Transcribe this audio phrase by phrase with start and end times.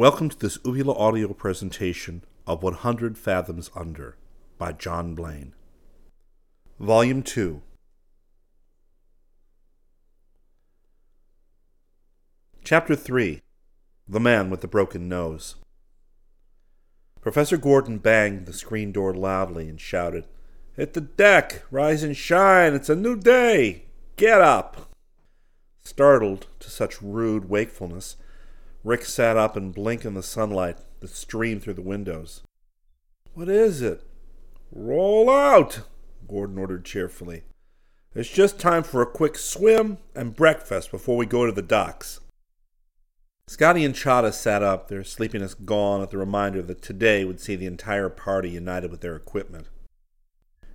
[0.00, 4.16] Welcome to this Uvula audio presentation of 100 Fathoms Under
[4.56, 5.52] by John Blaine.
[6.78, 7.60] Volume 2.
[12.64, 13.42] Chapter 3
[14.08, 15.56] The Man with the Broken Nose.
[17.20, 20.26] Professor Gordon banged the screen door loudly and shouted,
[20.76, 21.64] Hit the deck!
[21.70, 22.72] Rise and shine!
[22.72, 23.84] It's a new day!
[24.16, 24.94] Get up!
[25.84, 28.16] Startled to such rude wakefulness,
[28.82, 32.42] Rick sat up and blinked in the sunlight that streamed through the windows.
[33.34, 34.02] What is it?
[34.72, 35.82] Roll out,
[36.28, 37.42] Gordon ordered cheerfully.
[38.14, 42.20] It's just time for a quick swim and breakfast before we go to the docks.
[43.46, 47.56] Scotty and Chada sat up, their sleepiness gone at the reminder that today would see
[47.56, 49.68] the entire party united with their equipment.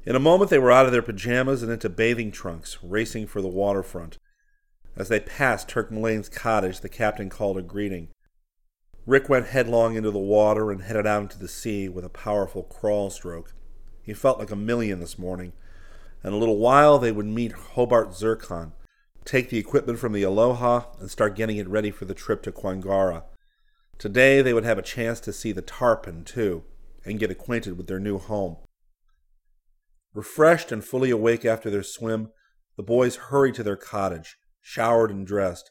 [0.06, 3.42] In a moment they were out of their pajamas and into bathing trunks, racing for
[3.42, 4.18] the waterfront.
[4.98, 8.10] As they passed Turk Mullane's cottage, the captain called a greeting.
[9.06, 12.64] Rick went headlong into the water and headed out into the sea with a powerful
[12.64, 13.54] crawl stroke.
[14.02, 15.52] He felt like a million this morning.
[16.24, 18.72] In a little while, they would meet Hobart Zircon,
[19.26, 22.52] take the equipment from the Aloha, and start getting it ready for the trip to
[22.52, 23.24] Kwangara.
[23.98, 26.64] Today, they would have a chance to see the tarpon, too,
[27.04, 28.58] and get acquainted with their new home.
[30.14, 32.30] Refreshed and fully awake after their swim,
[32.78, 35.70] the boys hurried to their cottage showered and dressed.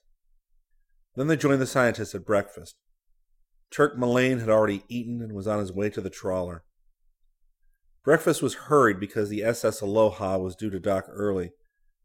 [1.17, 2.77] Then they joined the scientists at breakfast.
[3.73, 6.63] Turk Mullane had already eaten and was on his way to the trawler.
[8.05, 11.51] Breakfast was hurried because the SS Aloha was due to dock early.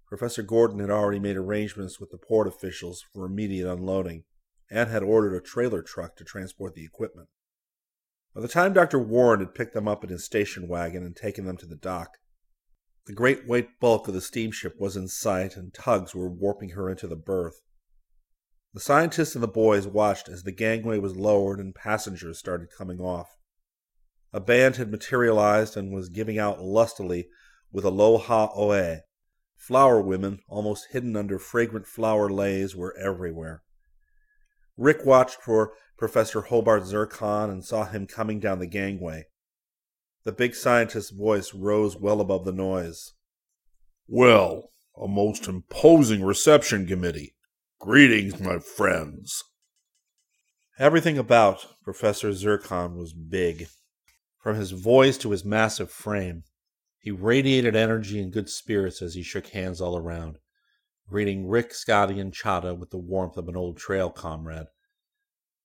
[0.08, 4.24] Professor Gordon had already made arrangements with the port officials for immediate unloading
[4.72, 7.30] and had ordered a trailer truck to transport the equipment.
[8.34, 8.98] By the time Dr.
[8.98, 12.18] Warren had picked them up in his station wagon and taken them to the dock,
[13.10, 16.88] the great white bulk of the steamship was in sight, and tugs were warping her
[16.88, 17.60] into the berth.
[18.76, 23.02] The scientists and the boys watched as the gangway was lowered and passengers started coming
[23.02, 23.36] off.
[24.32, 27.30] A band had materialized and was giving out lustily
[27.72, 29.00] with Aloha Oe.
[29.56, 33.64] Flower women, almost hidden under fragrant flower leis, were everywhere.
[34.78, 39.26] Rick watched for Professor Hobart Zircon and saw him coming down the gangway.
[40.30, 43.14] The big scientist's voice rose well above the noise.
[44.08, 47.34] Well, a most imposing reception committee.
[47.80, 49.44] Greetings, my friends.
[50.78, 53.70] Everything about Professor Zircon was big.
[54.38, 56.44] From his voice to his massive frame,
[57.00, 60.38] he radiated energy and good spirits as he shook hands all around,
[61.08, 64.68] greeting Rick, Scotty, and Chada with the warmth of an old trail comrade.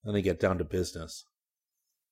[0.04, 1.26] Then he got down to business.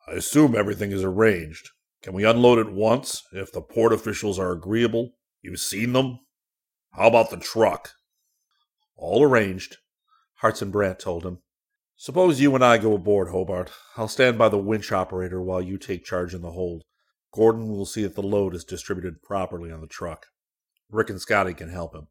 [0.06, 1.70] I assume everything is arranged.
[2.02, 5.12] Can we unload at once if the port officials are agreeable?
[5.40, 6.18] You've seen them?
[6.90, 7.92] How about the truck?
[8.96, 9.76] All arranged,
[10.34, 11.38] Hartson Brant told him.
[11.96, 13.70] Suppose you and I go aboard, Hobart.
[13.96, 16.82] I'll stand by the winch operator while you take charge in the hold.
[17.32, 20.26] Gordon will see that the load is distributed properly on the truck.
[20.90, 22.08] Rick and Scotty can help him.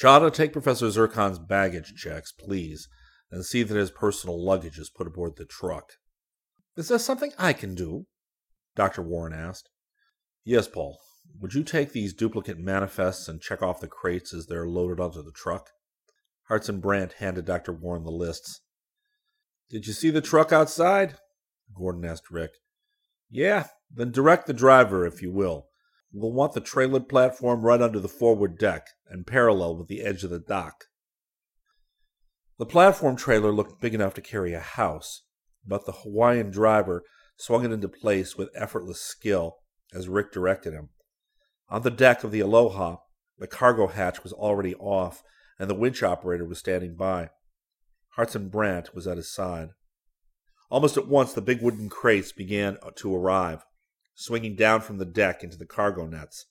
[0.00, 2.88] Chada, take Professor Zircon's baggage checks, please,
[3.32, 5.94] and see that his personal luggage is put aboard the truck.
[6.76, 8.06] Is there something I can do?
[8.78, 9.02] Dr.
[9.02, 9.70] Warren asked.
[10.44, 11.00] Yes, Paul.
[11.40, 15.20] Would you take these duplicate manifests and check off the crates as they're loaded onto
[15.20, 15.70] the truck?
[16.46, 17.72] Hartson Brant handed Dr.
[17.72, 18.60] Warren the lists.
[19.68, 21.16] Did you see the truck outside?
[21.76, 22.52] Gordon asked Rick.
[23.28, 25.66] Yeah, then direct the driver, if you will.
[26.12, 30.22] We'll want the trailer platform right under the forward deck and parallel with the edge
[30.22, 30.84] of the dock.
[32.60, 35.24] The platform trailer looked big enough to carry a house,
[35.66, 37.02] but the Hawaiian driver
[37.38, 39.56] swung it into place with effortless skill
[39.94, 40.90] as Rick directed him.
[41.70, 42.96] On the deck of the Aloha,
[43.38, 45.22] the cargo hatch was already off,
[45.58, 47.30] and the winch operator was standing by.
[48.16, 49.70] Hartson Brant was at his side.
[50.70, 53.64] Almost at once, the big wooden crates began to arrive,
[54.14, 56.46] swinging down from the deck into the cargo nets.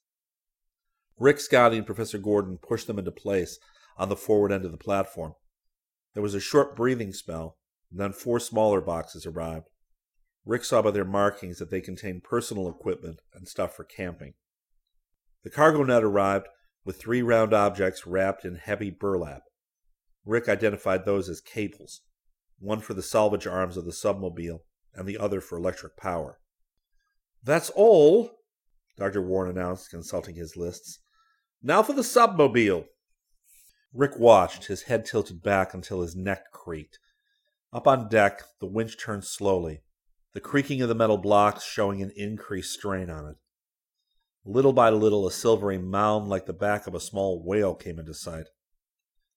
[1.20, 3.60] Rick, Scotty, and Professor Gordon pushed them into place
[3.98, 5.34] on the forward end of the platform.
[6.14, 7.58] There was a short breathing spell,
[7.92, 9.68] and then four smaller boxes arrived.
[10.48, 14.34] Rick saw by their markings that they contained personal equipment and stuff for camping.
[15.44, 16.48] The cargo net arrived
[16.86, 19.42] with three round objects wrapped in heavy burlap.
[20.26, 22.00] Rick identified those as cables,
[22.60, 24.60] one for the salvage arms of the submobile
[24.94, 26.40] and the other for electric power.
[27.44, 28.32] That's all,
[28.98, 29.22] Dr.
[29.22, 31.00] Warren announced, consulting his lists.
[31.62, 32.86] Now for the submobile.
[33.94, 37.00] Rick watched, his head tilted back until his neck creaked.
[37.74, 39.82] Up on deck, the winch turned slowly,
[40.38, 43.38] the creaking of the metal blocks showing an increased strain on it.
[44.46, 48.14] Little by little, a silvery mound like the back of a small whale came into
[48.14, 48.46] sight.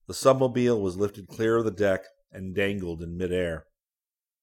[0.09, 3.65] The submobile was lifted clear of the deck and dangled in midair.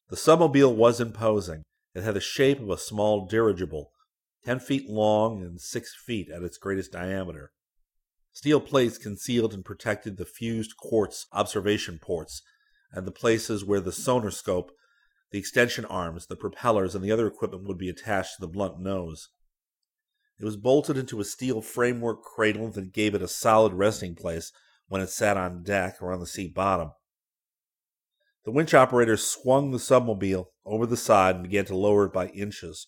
[0.09, 1.61] The submobile was imposing.
[1.93, 3.91] It had the shape of a small dirigible,
[4.43, 7.51] ten feet long and six feet at its greatest diameter.
[8.33, 12.41] Steel plates concealed and protected the fused quartz observation ports
[12.91, 14.71] and the places where the sonar scope,
[15.31, 18.79] the extension arms, the propellers, and the other equipment would be attached to the blunt
[18.79, 19.29] nose.
[20.39, 24.51] It was bolted into a steel framework cradle that gave it a solid resting place
[24.87, 26.91] when it sat on deck or on the sea bottom.
[28.45, 32.27] The winch operator swung the submobile over the side and began to lower it by
[32.27, 32.87] inches,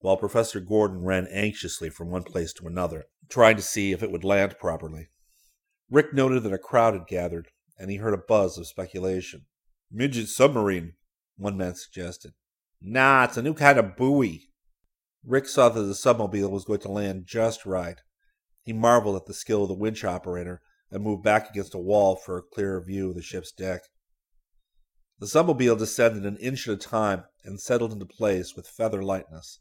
[0.00, 4.10] while Professor Gordon ran anxiously from one place to another, trying to see if it
[4.10, 5.08] would land properly.
[5.90, 7.48] Rick noted that a crowd had gathered,
[7.78, 9.46] and he heard a buzz of speculation.
[9.90, 10.92] Midget submarine,
[11.38, 12.32] one man suggested.
[12.82, 14.48] Nah, it's a new kind of buoy,
[15.24, 18.00] Rick saw that the submobile was going to land just right.
[18.62, 22.16] He marveled at the skill of the winch operator and moved back against a wall
[22.16, 23.82] for a clearer view of the ship's deck.
[25.18, 29.60] The submobile descended an inch at a time and settled into place with feather lightness.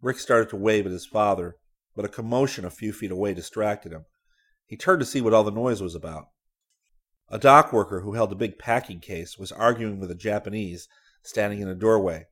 [0.00, 1.56] Rick started to wave at his father,
[1.96, 4.04] but a commotion a few feet away distracted him.
[4.66, 6.26] He turned to see what all the noise was about.
[7.30, 10.88] A dock worker who held a big packing case was arguing with a Japanese
[11.22, 12.26] standing in a doorway.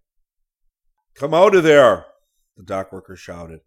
[1.14, 2.06] Come out of there,
[2.56, 3.60] the dock worker shouted.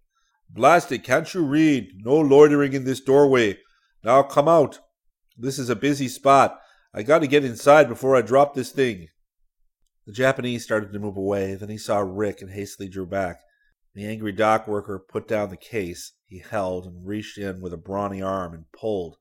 [0.49, 2.03] Blast it, can't you read?
[2.03, 3.59] No loitering in this doorway.
[4.03, 4.79] Now come out.
[5.37, 6.59] This is a busy spot.
[6.93, 9.09] I got to get inside before I drop this thing.
[10.07, 11.53] The Japanese started to move away.
[11.53, 13.41] Then he saw Rick and hastily drew back.
[13.93, 17.77] The angry dock worker put down the case he held and reached in with a
[17.77, 19.17] brawny arm and pulled.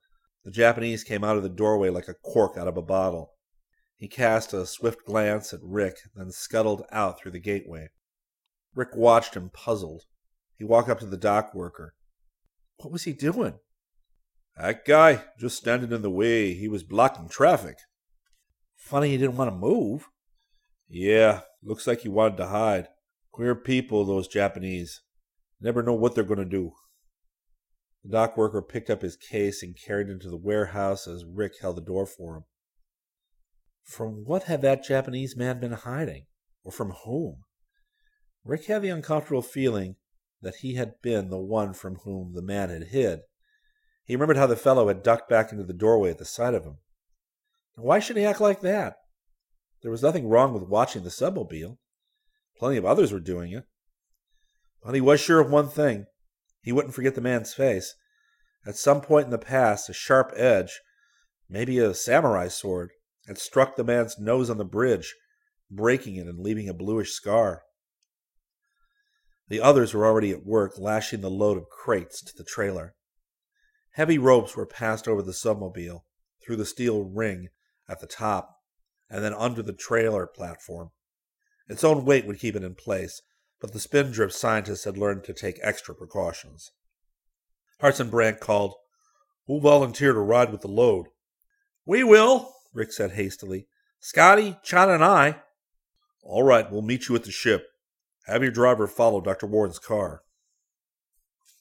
[0.49, 3.35] The Japanese came out of the doorway like a cork out of a bottle.
[3.99, 7.91] He cast a swift glance at Rick, then scuttled out through the gateway.
[8.75, 10.05] Rick watched him, puzzled.
[10.57, 11.93] He walked up to the dock worker.
[12.79, 13.59] What was he doing?
[14.57, 16.55] That guy, just standing in the way.
[16.55, 17.77] He was blocking traffic.
[18.75, 20.09] Funny he didn't want to move.
[20.89, 22.89] Yeah, looks like he wanted to hide.
[23.33, 25.03] Queer people, those Japanese.
[25.61, 26.73] Never know what they're going to do.
[28.05, 31.55] The dock worker picked up his case and carried it into the warehouse as Rick
[31.61, 32.45] held the door for him.
[33.83, 36.27] From what had that Japanese man been hiding?
[36.63, 37.45] Or from whom?
[38.45, 39.97] Rick had the uncomfortable feeling
[40.43, 43.21] that he had been the one from whom the man had hid.
[44.05, 46.65] He remembered how the fellow had ducked back into the doorway at the sight of
[46.65, 46.79] him.
[47.77, 48.97] Why should he act like that?
[49.83, 51.79] There was nothing wrong with watching the submobile.
[52.59, 53.65] Plenty of others were doing it.
[54.83, 56.07] But he was sure of one thing.
[56.61, 57.95] He wouldn't forget the man's face.
[58.67, 60.81] At some point in the past, a sharp edge,
[61.49, 62.91] maybe a samurai sword,
[63.27, 65.15] had struck the man's nose on the bridge,
[65.71, 67.63] breaking it and leaving a bluish scar.
[69.49, 72.95] The others were already at work lashing the load of crates to the trailer.
[73.93, 76.03] Heavy ropes were passed over the submobile,
[76.45, 77.49] through the steel ring
[77.89, 78.57] at the top,
[79.11, 80.91] and then under the trailer platform.
[81.69, 83.23] Its own weight would keep it in place,
[83.61, 86.71] but the Spindrift scientists had learned to take extra precautions.
[87.81, 88.75] Hartson Brant called,
[89.47, 91.07] Who'll volunteer to ride with the load?
[91.87, 93.67] We will, Rick said hastily.
[94.01, 95.41] Scotty, Chada, and I.
[96.23, 97.67] All right, we'll meet you at the ship.
[98.27, 99.47] Have your driver follow Dr.
[99.47, 100.23] Warren's car.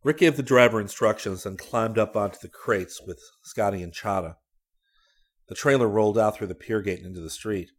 [0.03, 4.35] Rick gave the driver instructions and climbed up onto the crates with Scotty and Chada.
[5.47, 7.71] The trailer rolled out through the pier gate and into the street.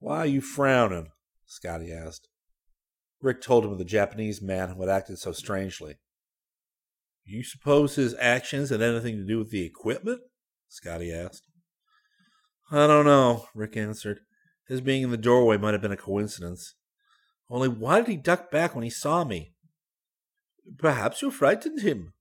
[0.00, 1.12] Why are you frowning?
[1.46, 2.28] Scotty asked.
[3.20, 5.98] Rick told him of the Japanese man who had acted so strangely.
[7.24, 10.20] You suppose his actions had anything to do with the equipment?
[10.68, 11.42] Scotty asked.
[12.70, 14.20] I don't know, Rick answered.
[14.66, 16.74] His being in the doorway might have been a coincidence.
[17.50, 19.54] Only why did he duck back when he saw me?
[20.78, 22.12] Perhaps you frightened him,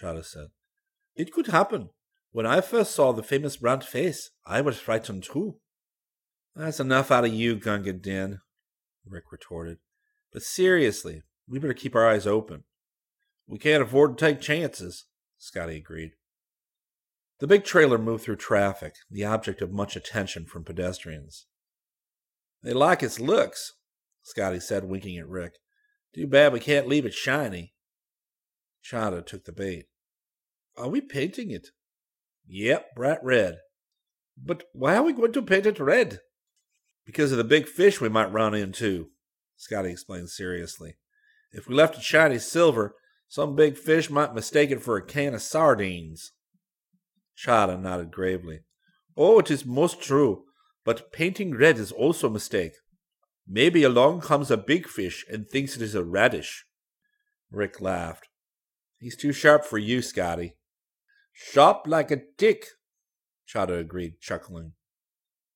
[0.00, 0.48] Chada said.
[1.16, 1.90] It could happen.
[2.30, 5.58] When I first saw the famous round face, I was frightened too.
[6.54, 8.40] That's enough out of you, Gunga Din,
[9.04, 9.78] Rick retorted.
[10.36, 12.64] But seriously, we better keep our eyes open.
[13.46, 15.06] We can't afford to take chances,
[15.38, 16.10] Scotty agreed.
[17.40, 21.46] The big trailer moved through traffic, the object of much attention from pedestrians.
[22.62, 23.76] They like its looks,
[24.24, 25.54] Scotty said, winking at Rick.
[26.14, 27.72] Too bad we can't leave it shiny.
[28.84, 29.86] Chada took the bait.
[30.76, 31.68] Are we painting it?
[32.46, 33.60] Yep, bright red.
[34.36, 36.20] But why are we going to paint it red?
[37.06, 39.12] Because of the big fish we might run into,
[39.56, 40.96] Scotty explained seriously.
[41.52, 42.94] If we left it shiny silver,
[43.28, 46.32] some big fish might mistake it for a can of sardines.
[47.36, 48.60] Chada nodded gravely.
[49.16, 50.44] Oh, it is most true,
[50.84, 52.74] but painting red is also a mistake.
[53.46, 56.66] Maybe along comes a big fish and thinks it is a radish.
[57.50, 58.28] Rick laughed.
[58.98, 60.56] He's too sharp for you, Scotty.
[61.32, 62.66] Sharp like a dick,
[63.46, 64.72] Chada agreed, chuckling.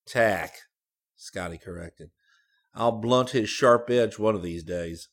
[0.06, 0.54] Tack,
[1.16, 2.10] Scotty corrected.
[2.74, 5.08] I'll blunt his sharp edge one of these days.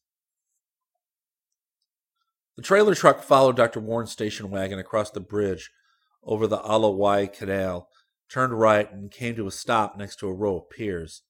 [2.55, 3.79] The trailer truck followed Dr.
[3.79, 5.71] Warren's station wagon across the bridge
[6.23, 7.87] over the Ala Wai Canal,
[8.29, 11.23] turned right, and came to a stop next to a row of piers.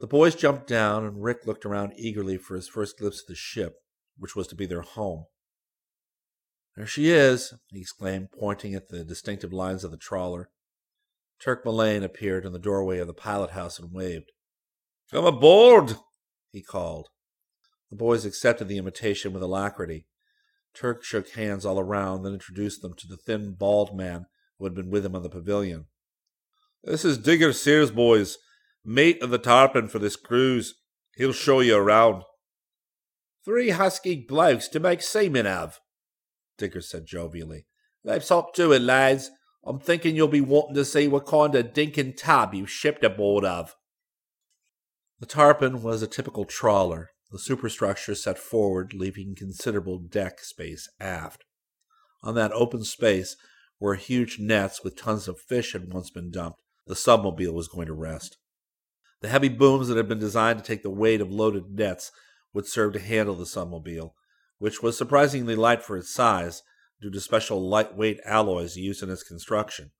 [0.00, 3.34] The boys jumped down, and Rick looked around eagerly for his first glimpse of the
[3.34, 3.76] ship,
[4.16, 5.26] which was to be their home.
[6.76, 10.50] There she is, he exclaimed, pointing at the distinctive lines of the trawler.
[11.40, 14.30] Turk Mullane appeared in the doorway of the pilot house and waved.
[15.10, 15.96] Come aboard,
[16.52, 17.08] he called.
[17.90, 20.06] The boys accepted the invitation with alacrity.
[20.74, 24.26] Turk shook hands all around, then introduced them to the thin, bald man
[24.58, 25.86] who had been with him on the pavilion.
[26.84, 28.36] This is Digger Sears, boys,
[28.84, 30.74] mate of the tarpon for this cruise.
[31.16, 32.22] He'll show you around.
[33.44, 35.80] Three husky blokes to make seamen of,
[36.58, 37.64] Digger said jovially.
[38.04, 39.30] Let's hop to it, lads.
[39.64, 43.44] I'm thinking you'll be wanting to see what kind of dinkin' tub you shipped aboard
[43.44, 43.74] of.
[45.20, 51.44] The tarpon was a typical trawler, the superstructure set forward, leaving considerable deck space aft.
[52.22, 53.36] On that open space,
[53.78, 57.86] where huge nets with tons of fish had once been dumped, the submobile was going
[57.86, 58.38] to rest.
[59.20, 62.12] The heavy booms that had been designed to take the weight of loaded nets
[62.54, 64.12] would serve to handle the submobile,
[64.58, 66.62] which was surprisingly light for its size
[67.00, 69.90] due to special lightweight alloys used in its construction.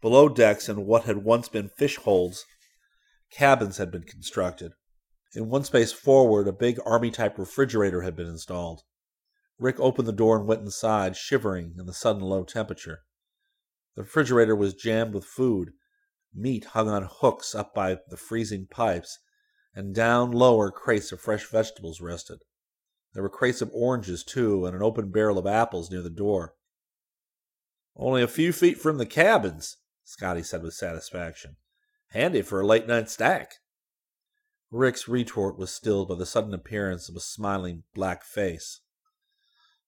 [0.00, 2.44] Below decks, in what had once been fish holds,
[3.30, 4.72] cabins had been constructed.
[5.34, 8.82] In one space forward, a big army type refrigerator had been installed.
[9.58, 13.00] Rick opened the door and went inside, shivering in the sudden low temperature.
[13.94, 15.72] The refrigerator was jammed with food.
[16.34, 19.18] Meat hung on hooks up by the freezing pipes,
[19.74, 22.40] and down lower crates of fresh vegetables rested.
[23.12, 26.54] There were crates of oranges, too, and an open barrel of apples near the door.
[27.96, 31.56] Only a few feet from the cabins, Scotty said with satisfaction.
[32.10, 33.54] Handy for a late night stack.
[34.70, 38.80] Rick's retort was stilled by the sudden appearance of a smiling black face.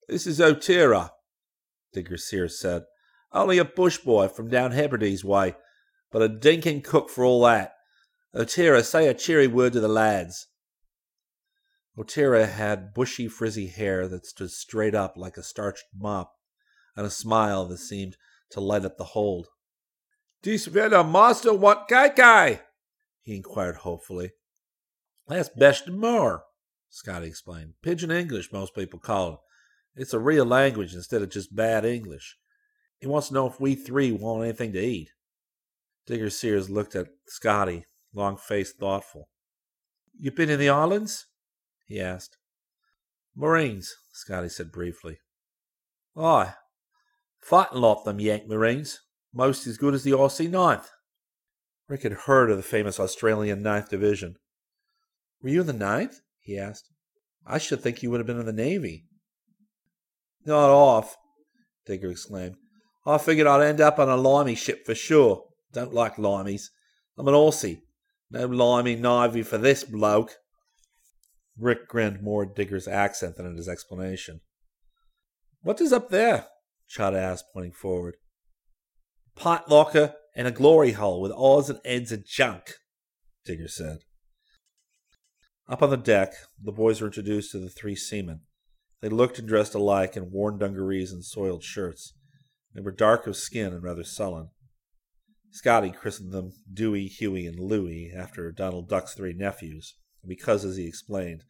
[0.09, 1.13] This is O'Tira,
[1.93, 2.85] Digger Sears said.
[3.33, 5.57] Only a bush boy from down Hebrides way,
[6.11, 7.75] but a dinking cook for all that.
[8.35, 10.47] O'Tira, say a cheery word to the lads.
[11.99, 16.35] O'Tira had bushy, frizzy hair that stood straight up like a starched mop,
[16.97, 18.17] and a smile that seemed
[18.51, 19.49] to light up the hold.
[20.43, 22.61] Dis the master want kai kai?
[23.23, 24.33] he inquired hopefully.
[25.29, 26.43] That's beche-de-mer,
[26.91, 27.75] Scotty explained.
[27.83, 29.39] Pidgin English, most people call it.
[30.03, 32.37] It's a real language instead of just bad English.
[32.99, 35.11] He wants to know if we three want anything to eat.
[36.07, 39.29] Digger Sears looked at Scotty, long faced, thoughtful.
[40.19, 41.27] You been in the islands?
[41.87, 42.37] he asked.
[43.37, 45.19] Marines, Scotty said briefly.
[46.17, 46.55] Aye.
[47.41, 49.01] Fighting lot them Yank Marines.
[49.35, 50.91] Most as good as the Aussie Ninth.
[51.89, 54.37] Rick had heard of the famous Australian Ninth Division.
[55.43, 56.21] Were you in the Ninth?
[56.41, 56.89] he asked.
[57.47, 59.07] I should think you would have been in the Navy.
[60.45, 61.17] Not off,
[61.87, 62.57] Digger exclaimed.
[63.07, 65.45] I figured I'd end up on a limey ship for sure.
[65.73, 66.69] Don't like limeys.
[67.19, 67.81] I'm an Aussie.
[68.31, 70.37] No limey navy for this bloke.
[71.59, 74.41] Rick grinned more at Digger's accent than at his explanation.
[75.63, 76.47] What is up there?
[76.89, 78.17] Chada asked, pointing forward.
[79.37, 82.75] Pot locker and a glory hole with odds and ends of junk,
[83.45, 83.99] Digger said.
[85.69, 88.41] Up on the deck, the boys were introduced to the three seamen.
[89.01, 92.15] They looked and dressed alike in worn dungarees and soiled shirts.
[92.75, 94.51] They were dark of skin and rather sullen.
[95.51, 99.95] Scotty christened them Dewey, Huey, and Louie after Donald Duck's three nephews
[100.27, 101.45] because, as he explained,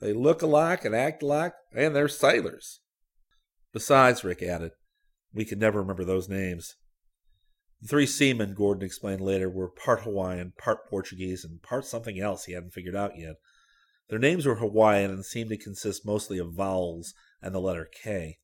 [0.00, 2.80] they look alike and act alike, and they're sailors.
[3.72, 4.72] Besides, Rick added,
[5.32, 6.76] we could never remember those names.
[7.80, 12.44] The three seamen, Gordon explained later, were part Hawaiian, part Portuguese, and part something else
[12.44, 13.36] he hadn't figured out yet.
[14.08, 18.38] Their names were Hawaiian and seemed to consist mostly of vowels and the letter K.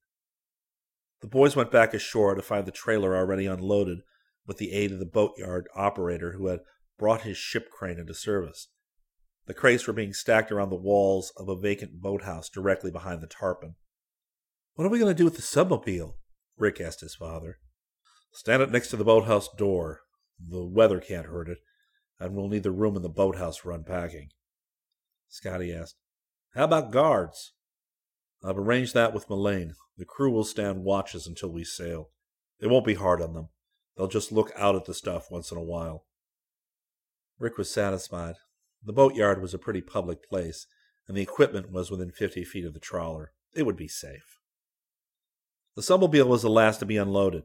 [1.21, 4.00] The boys went back ashore to find the trailer already unloaded
[4.47, 6.61] with the aid of the boatyard operator who had
[6.99, 8.69] brought his ship crane into service.
[9.47, 13.26] The crates were being stacked around the walls of a vacant boathouse directly behind the
[13.26, 13.76] tarpon.
[14.75, 16.14] What are we going to do with the submobile?
[16.57, 17.59] Rick asked his father.
[18.35, 20.00] Stand it next to the boathouse door.
[20.41, 21.59] The weather can't hurt it,
[22.19, 24.31] and we'll need the room in the boathouse for unpacking.
[25.29, 25.95] Scotty asked,
[26.53, 27.53] How about guards?
[28.43, 29.75] I've arranged that with Mullane.
[29.97, 32.11] The crew will stand watches until we sail.
[32.59, 33.50] It won't be hard on them.
[33.97, 36.05] They'll just look out at the stuff once in a while.
[37.38, 38.35] Rick was satisfied.
[38.85, 40.67] The boatyard was a pretty public place,
[41.07, 43.33] and the equipment was within fifty feet of the trawler.
[43.55, 44.41] It would be safe.
[45.76, 47.45] The submobile was the last to be unloaded.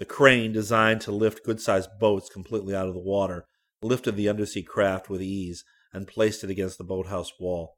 [0.00, 3.44] The crane, designed to lift good sized boats completely out of the water,
[3.82, 7.76] lifted the undersea craft with ease and placed it against the boathouse wall.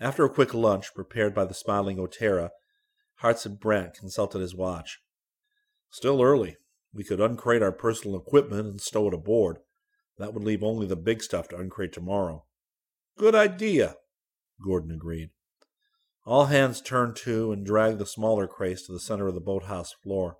[0.00, 2.50] After a quick lunch prepared by the smiling Otera,
[3.18, 4.98] Hartson Brant consulted his watch.
[5.90, 6.56] Still early.
[6.92, 9.58] We could uncrate our personal equipment and stow it aboard.
[10.18, 12.46] That would leave only the big stuff to uncrate tomorrow.
[13.16, 13.94] Good idea,
[14.60, 15.30] Gordon agreed.
[16.26, 19.92] All hands turned to and dragged the smaller crates to the center of the boathouse
[20.02, 20.38] floor.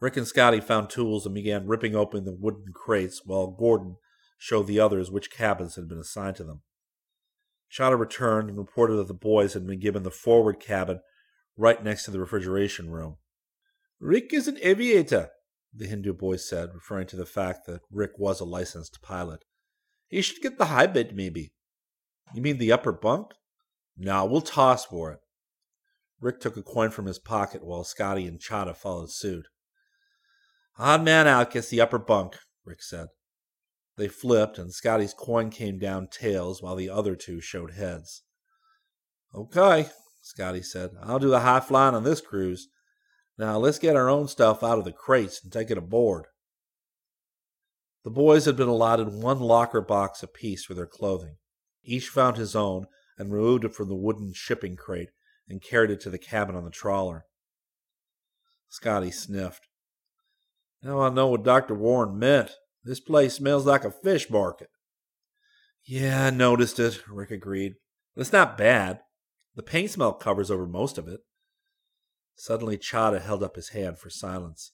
[0.00, 3.96] Rick and Scotty found tools and began ripping open the wooden crates while Gordon
[4.38, 6.62] showed the others which cabins had been assigned to them.
[7.70, 11.00] Chada returned and reported that the boys had been given the forward cabin
[11.56, 13.18] right next to the refrigeration room.
[14.00, 15.28] Rick is an aviator,
[15.74, 19.44] the Hindu boy said, referring to the fact that Rick was a licensed pilot.
[20.08, 21.52] He should get the high bed, maybe.
[22.34, 23.32] You mean the upper bunk?
[23.96, 25.18] No, we'll toss for it.
[26.20, 29.46] Rick took a coin from his pocket while Scotty and Chada followed suit.
[30.80, 33.08] Odd man out gets the upper bunk, Rick said.
[33.98, 38.22] They flipped, and Scotty's coin came down tails while the other two showed heads.
[39.34, 39.90] Okay,
[40.22, 40.92] Scotty said.
[41.02, 42.68] I'll do the high flying on this cruise.
[43.36, 46.28] Now let's get our own stuff out of the crates and take it aboard.
[48.02, 51.36] The boys had been allotted one locker box apiece for their clothing.
[51.84, 52.86] Each found his own
[53.18, 55.10] and removed it from the wooden shipping crate
[55.46, 57.26] and carried it to the cabin on the trawler.
[58.70, 59.68] Scotty sniffed.
[60.82, 61.74] Now I know what Dr.
[61.74, 62.52] Warren meant.
[62.84, 64.68] This place smells like a fish market.
[65.84, 67.74] Yeah, I noticed it, Rick agreed.
[68.16, 69.00] It's not bad.
[69.56, 71.20] The paint smell covers over most of it.
[72.36, 74.72] Suddenly, Chada held up his hand for silence.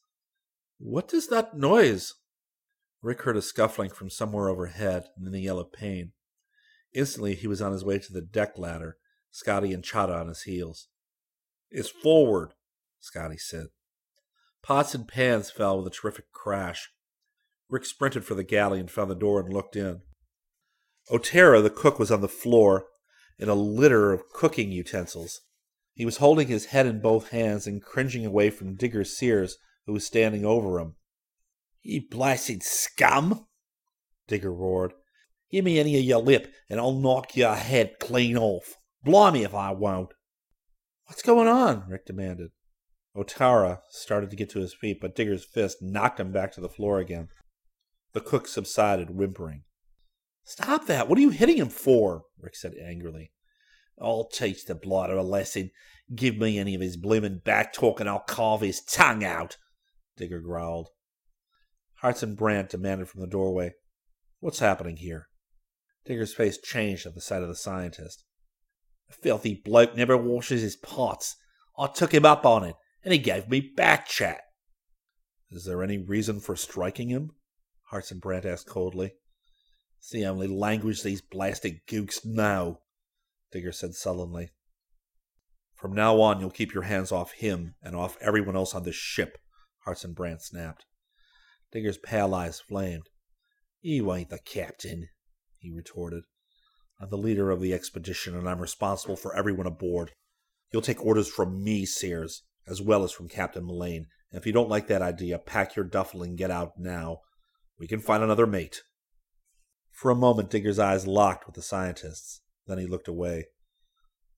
[0.79, 2.15] What is that noise?
[3.03, 6.13] Rick heard a scuffling from somewhere overhead and then a yell of pain.
[6.93, 8.97] Instantly, he was on his way to the deck ladder,
[9.31, 10.89] Scotty and Chada on his heels.
[11.71, 12.55] It's forward,
[13.01, 13.67] Scotty said.
[14.67, 16.91] Pots and pans fell with a terrific crash.
[17.71, 20.01] Rick sprinted for the galley and found the door and looked in.
[21.09, 22.87] Otera, the cook, was on the floor
[23.39, 25.41] in a litter of cooking utensils.
[25.95, 29.93] He was holding his head in both hands and cringing away from Digger Sears, who
[29.93, 30.97] was standing over him.
[31.83, 33.47] You blasted scum!
[34.27, 34.95] Digger roared.
[35.49, 38.75] Give me any of your lip, and I'll knock your head clean off.
[39.05, 40.13] Blimey if I won't.
[41.05, 41.89] What's going on?
[41.89, 42.51] Rick demanded.
[43.17, 46.69] Otera started to get to his feet, but Digger's fist knocked him back to the
[46.69, 47.29] floor again.
[48.13, 49.63] The cook subsided, whimpering.
[50.45, 51.09] Stop that!
[51.09, 52.25] What are you hitting him for?
[52.39, 53.33] Rick said angrily.
[54.01, 55.71] I'll teach the blighter a lesson.
[56.15, 59.57] Give me any of his bloomin' back talk and I'll carve his tongue out,
[60.17, 60.91] Digger growled.
[62.01, 63.73] Hartson Brant demanded from the doorway,
[64.39, 65.29] What's happening here?
[66.05, 68.25] Digger's face changed at the sight of the scientist.
[69.09, 71.37] The filthy bloke never washes his pots.
[71.79, 74.41] I took him up on it, and he gave me back chat.
[75.53, 77.31] Is there any reason for striking him?
[77.91, 79.13] Hartson Brant asked coldly.
[80.01, 82.81] It's the only language these blasted gooks know,
[83.53, 84.51] Digger said sullenly.
[85.77, 88.97] From now on, you'll keep your hands off him and off everyone else on this
[88.97, 89.39] ship,
[89.85, 90.85] Hartson Brant snapped.
[91.71, 93.09] Digger's pale eyes flamed.
[93.83, 95.11] You ain't the captain,
[95.59, 96.25] he retorted.
[97.01, 100.11] I'm the leader of the expedition, and I'm responsible for everyone aboard.
[100.73, 104.07] You'll take orders from me, Sears, as well as from Captain Mullane.
[104.31, 107.21] And if you don't like that idea, pack your duffel and get out now.
[107.79, 108.83] We can find another mate.
[109.93, 112.43] For a moment, Digger's eyes locked with the scientist's.
[112.67, 113.47] Then he looked away.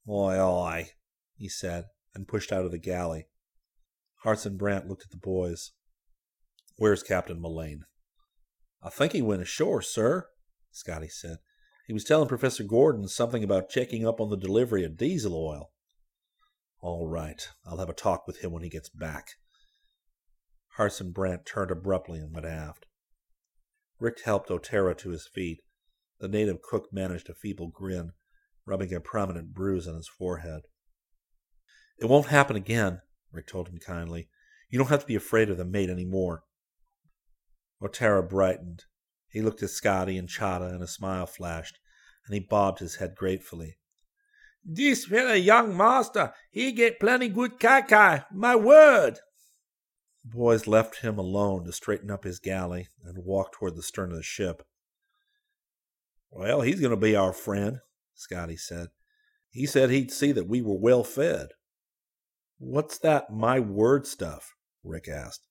[0.08, 0.90] Oi, oi,
[1.36, 3.26] he said, and pushed out of the galley.
[4.22, 5.72] Hartson Brant looked at the boys.
[6.76, 7.84] Where's Captain Mullane?
[8.82, 10.28] I think he went ashore, sir,
[10.70, 11.38] Scotty said.
[11.86, 15.70] He was telling Professor Gordon something about checking up on the delivery of diesel oil.
[16.80, 19.30] All right, I'll have a talk with him when he gets back.
[20.76, 22.86] Hartson Brant turned abruptly and went aft.
[23.98, 25.60] Rick helped Otera to his feet.
[26.20, 28.12] The native cook managed a feeble grin,
[28.64, 30.62] rubbing a prominent bruise on his forehead.
[31.98, 33.00] It won't happen again,
[33.32, 34.28] Rick told him kindly.
[34.70, 36.44] You don't have to be afraid of the mate any more.
[37.82, 38.84] Otera brightened.
[39.28, 41.78] He looked at Scotty and Chada, and a smile flashed.
[42.26, 43.78] and he bobbed his head gratefully.
[44.70, 49.18] This very young master, he get plenty good kai my word.
[50.22, 54.10] The boys left him alone to straighten up his galley and walk toward the stern
[54.10, 54.62] of the ship.
[56.30, 57.78] Well, he's going to be our friend,
[58.12, 58.88] Scotty said.
[59.48, 61.48] He said he'd see that we were well fed.
[62.58, 64.54] What's that my word stuff?
[64.84, 65.46] Rick asked.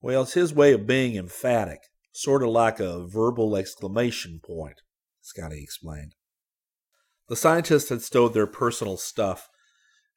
[0.00, 1.80] Well, it's his way of being emphatic,
[2.12, 4.82] sort of like a verbal exclamation point,
[5.20, 6.14] Scotty explained.
[7.30, 9.48] The scientists had stowed their personal stuff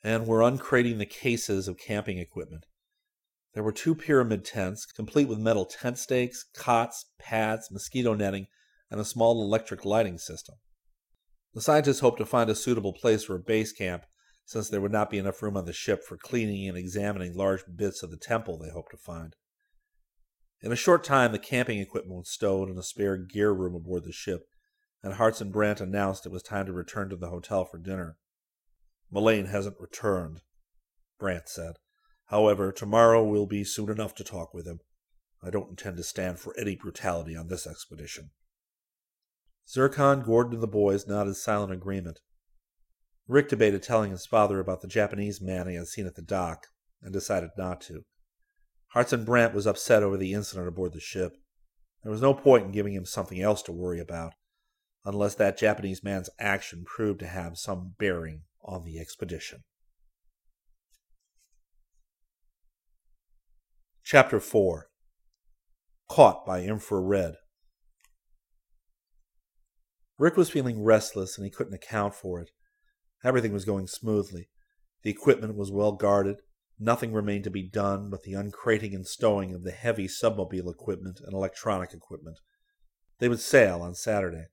[0.04, 2.66] and were uncrating the cases of camping equipment.
[3.54, 8.48] There were two pyramid tents, complete with metal tent stakes, cots, pads, mosquito netting,
[8.90, 10.56] and a small electric lighting system.
[11.54, 14.08] The scientists hoped to find a suitable place for a base camp,
[14.46, 17.64] since there would not be enough room on the ship for cleaning and examining large
[17.76, 19.36] bits of the temple they hoped to find.
[20.62, 24.04] In a short time, the camping equipment was stowed in a spare gear room aboard
[24.04, 24.48] the ship,
[25.04, 28.16] and Hartson Brant announced it was time to return to the hotel for dinner.
[29.12, 30.42] Mullane hasn't returned,
[31.20, 31.76] Brant said.
[32.28, 34.80] However, tomorrow will be soon enough to talk with him.
[35.44, 38.32] I don't intend to stand for any brutality on this expedition.
[39.70, 42.20] Zircon, Gordon, and the boys nodded silent agreement.
[43.28, 46.68] Rick debated telling his father about the Japanese man he had seen at the dock,
[47.02, 48.04] and decided not to.
[48.94, 51.34] Hartson Brant was upset over the incident aboard the ship.
[52.04, 54.34] There was no point in giving him something else to worry about,
[55.06, 59.64] unless that Japanese man's action proved to have some bearing on the expedition.
[64.04, 64.90] Chapter 4
[66.10, 67.36] Caught by Infrared
[70.18, 72.52] Rick was feeling restless and he couldn't account for it.
[73.24, 74.50] Everything was going smoothly.
[75.04, 76.38] The equipment was well guarded.
[76.80, 81.20] Nothing remained to be done but the uncrating and stowing of the heavy submobile equipment
[81.24, 82.40] and electronic equipment.
[83.20, 84.46] They would sail on Saturday.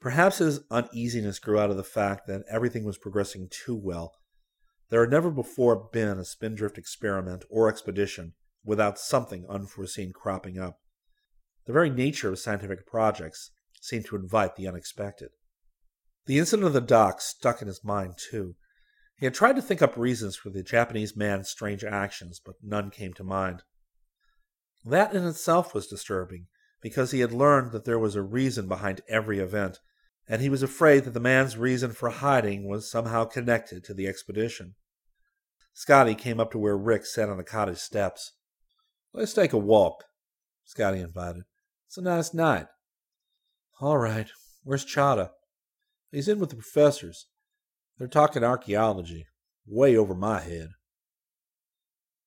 [0.00, 4.14] Perhaps his uneasiness grew out of the fact that everything was progressing too well.
[4.90, 8.34] There had never before been a spindrift experiment or expedition
[8.64, 10.78] without something unforeseen cropping up.
[11.66, 15.30] The very nature of scientific projects seemed to invite the unexpected.
[16.26, 18.56] The incident of the dock stuck in his mind, too.
[19.16, 22.90] He had tried to think up reasons for the Japanese man's strange actions, but none
[22.90, 23.62] came to mind.
[24.84, 26.46] That in itself was disturbing,
[26.80, 29.78] because he had learned that there was a reason behind every event,
[30.28, 34.06] and he was afraid that the man's reason for hiding was somehow connected to the
[34.06, 34.74] expedition.
[35.72, 38.32] Scotty came up to where Rick sat on the cottage steps.
[39.12, 40.04] Let's take a walk,
[40.64, 41.44] Scotty invited.
[41.86, 42.66] It's a nice night.
[43.80, 44.28] All right.
[44.64, 45.30] Where's Chada?
[46.10, 47.26] He's in with the professors.
[47.96, 49.26] They're talking archaeology,
[49.66, 50.70] way over my head.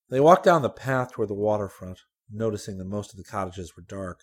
[0.10, 2.00] They walked down the path toward the waterfront,
[2.32, 4.22] noticing that most of the cottages were dark.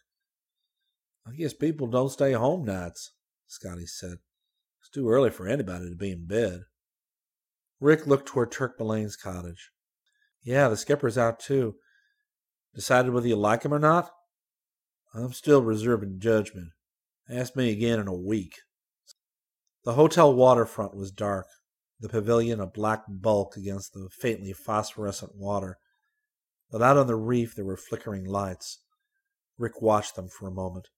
[1.29, 3.13] I guess people don't stay home nights,
[3.47, 4.19] Scotty said.
[4.81, 6.63] It's too early for anybody to be in bed.
[7.81, 9.71] Rick looked toward Turk Mullane's cottage.
[10.43, 11.75] Yeah, the skipper's out too.
[12.75, 14.11] Decided whether you like him or not?
[15.15, 16.71] I'm still reserving judgment.
[17.29, 18.55] Ask me again in a week.
[19.85, 21.47] The hotel waterfront was dark,
[22.01, 25.77] the pavilion a black bulk against the faintly phosphorescent water.
[26.71, 28.79] But out on the reef there were flickering lights.
[29.59, 30.89] Rick watched them for a moment.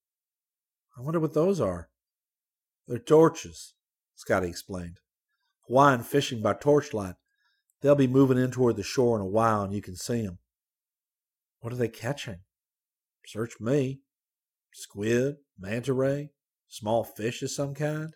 [1.00, 1.88] I wonder what those are.
[2.86, 3.72] They're torches,
[4.16, 4.98] Scotty explained.
[5.66, 7.14] Hawaiian fishing by torchlight.
[7.80, 10.40] They'll be moving in toward the shore in a while and you can see them.
[11.60, 12.40] What are they catching?
[13.24, 14.00] Search me.
[14.74, 16.32] Squid, manta ray,
[16.68, 18.12] small fish of some kind.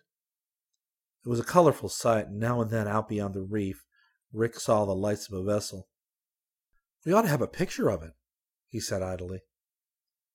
[1.25, 3.83] It was a colorful sight, and now and then out beyond the reef,
[4.31, 5.87] Rick saw the lights of a vessel.
[7.03, 8.13] We ought to have a picture of it,
[8.67, 9.41] he said idly.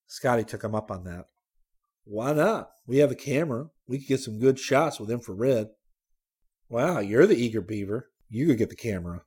[0.09, 1.27] Scotty took him up on that.
[2.11, 2.71] Why not?
[2.89, 3.67] We have a camera.
[3.87, 5.69] We could get some good shots with infrared.
[6.69, 8.11] Wow, you're the eager beaver.
[8.29, 9.23] You could get the camera.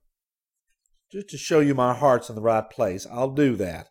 [1.09, 3.87] Just to show you my heart's in the right place, I'll do that.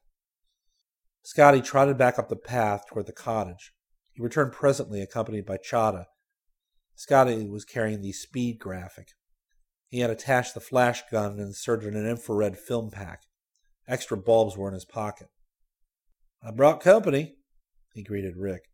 [1.22, 3.72] Scotty trotted back up the path toward the cottage.
[4.12, 6.04] He returned presently, accompanied by Chada,
[6.94, 9.08] Scotty was carrying the speed graphic.
[9.88, 13.22] He had attached the flash gun and inserted an infrared film pack.
[13.88, 15.28] Extra bulbs were in his pocket.
[16.46, 17.36] I brought company,
[17.94, 18.71] he greeted Rick.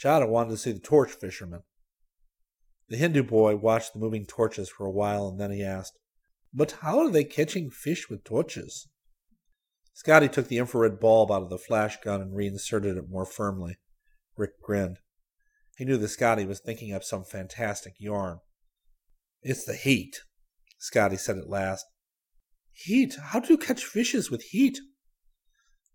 [0.00, 1.62] Chada wanted to see the torch fisherman.
[2.88, 5.98] The Hindu boy watched the moving torches for a while and then he asked,
[6.54, 8.88] But how are they catching fish with torches?
[9.92, 13.78] Scotty took the infrared bulb out of the flash gun and reinserted it more firmly.
[14.36, 14.98] Rick grinned.
[15.76, 18.38] He knew that Scotty was thinking up some fantastic yarn.
[19.42, 20.20] It's the heat,
[20.78, 21.84] Scotty said at last.
[22.72, 23.16] Heat?
[23.20, 24.78] How do you catch fishes with heat?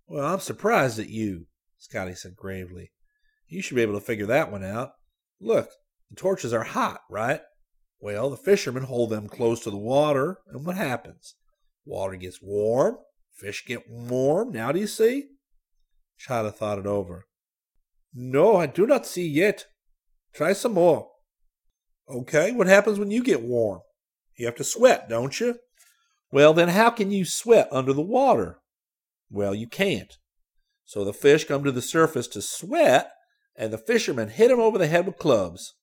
[0.06, 2.92] Well, I'm surprised at you, Scotty said gravely.
[3.54, 4.94] You should be able to figure that one out.
[5.40, 5.70] Look,
[6.14, 7.42] The torches are hot, right?
[8.00, 11.36] Well, the fishermen hold them close to the water, and what happens?
[11.86, 12.98] Water gets warm,
[13.36, 14.52] fish get warm.
[14.52, 15.26] Now do you see?
[16.20, 17.26] Chada thought it over.
[18.14, 19.66] No, I do not see yet.
[20.34, 21.10] Try some more.
[22.08, 23.82] Okay, what happens when you get warm?
[24.38, 25.58] You have to sweat, don't you?
[26.32, 28.60] Well, then how can you sweat under the water?
[29.32, 30.14] Well, you can't.
[30.86, 33.12] So the fish come to the surface to sweat,
[33.56, 35.76] and the fishermen hit them over the head with clubs.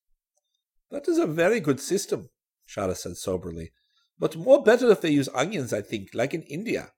[0.90, 2.30] That is a very good system,
[2.68, 3.72] Chada said soberly.
[4.18, 6.92] But more better if they use onions, I think, like in India.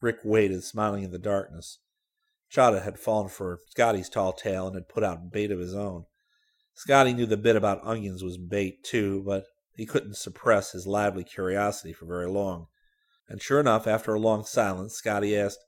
[0.00, 1.78] Rick waited, smiling in the darkness.
[2.52, 6.04] Chada had fallen for Scotty's tall tale and had put out bait of his own.
[6.74, 9.44] Scotty knew the bit about onions was bait, too, but
[9.76, 12.66] he couldn't suppress his lively curiosity for very long.
[13.28, 15.64] And sure enough, after a long silence, Scotty asked,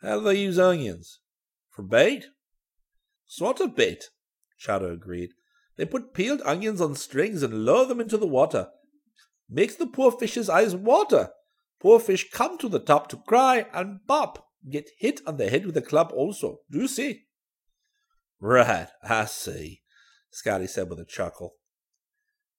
[0.00, 1.20] How do they use onions?
[1.70, 2.26] For bait?
[3.34, 4.10] Sort of bait,
[4.64, 5.30] Chada agreed.
[5.76, 8.68] They put peeled onions on strings and lower them into the water.
[9.50, 11.30] Makes the poor fish's eyes water.
[11.80, 15.66] Poor fish come to the top to cry and bop, get hit on the head
[15.66, 16.58] with a club also.
[16.70, 17.22] Do you see?
[18.38, 19.82] Right, I see,
[20.30, 21.56] Scotty said with a chuckle.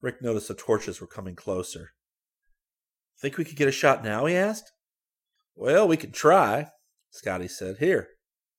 [0.02, 1.92] Rick noticed the torches were coming closer.
[3.22, 4.26] Think we could get a shot now?
[4.26, 4.70] he asked.
[5.56, 6.72] Well, we could try,
[7.12, 7.78] Scotty said.
[7.78, 8.10] Here,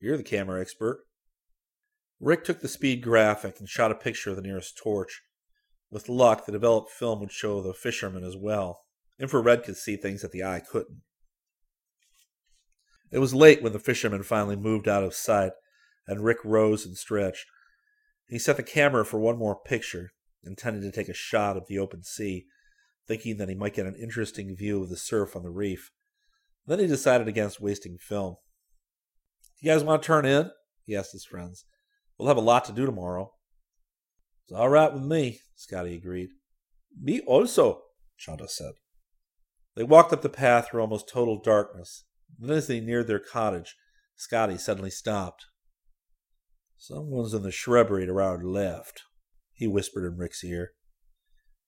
[0.00, 1.05] you're the camera expert.
[2.20, 5.22] Rick took the speed graphic and shot a picture of the nearest torch.
[5.90, 8.82] With luck, the developed film would show the fishermen as well.
[9.18, 11.02] Infrared could see things that the eye couldn't.
[13.10, 15.52] It was late when the fishermen finally moved out of sight,
[16.06, 17.46] and Rick rose and stretched.
[18.28, 20.10] He set the camera for one more picture,
[20.42, 22.46] intending to take a shot of the open sea,
[23.06, 25.92] thinking that he might get an interesting view of the surf on the reef.
[26.66, 28.36] Then he decided against wasting film.
[29.60, 30.50] You guys want to turn in?
[30.84, 31.64] he asked his friends.
[32.18, 33.32] We'll have a lot to do tomorrow.
[34.44, 36.30] It's all right with me, Scotty agreed.
[36.98, 37.82] Me also,
[38.18, 38.72] Chada said.
[39.74, 42.04] They walked up the path through almost total darkness.
[42.38, 43.76] Then, as they neared their cottage,
[44.14, 45.46] Scotty suddenly stopped.
[46.78, 49.02] Someone's in the shrubbery to our left,
[49.52, 50.72] he whispered in Rick's ear.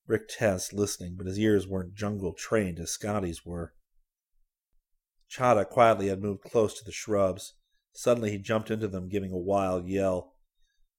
[0.07, 3.75] Rick tensed, listening, but his ears weren't jungle trained as Scotty's were.
[5.31, 7.55] Chada quietly had moved close to the shrubs.
[7.93, 10.35] Suddenly he jumped into them, giving a wild yell.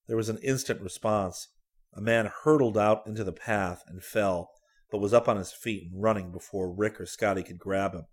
[0.09, 1.49] There was an instant response.
[1.93, 4.49] A man hurtled out into the path and fell,
[4.89, 8.07] but was up on his feet and running before Rick or Scotty could grab him.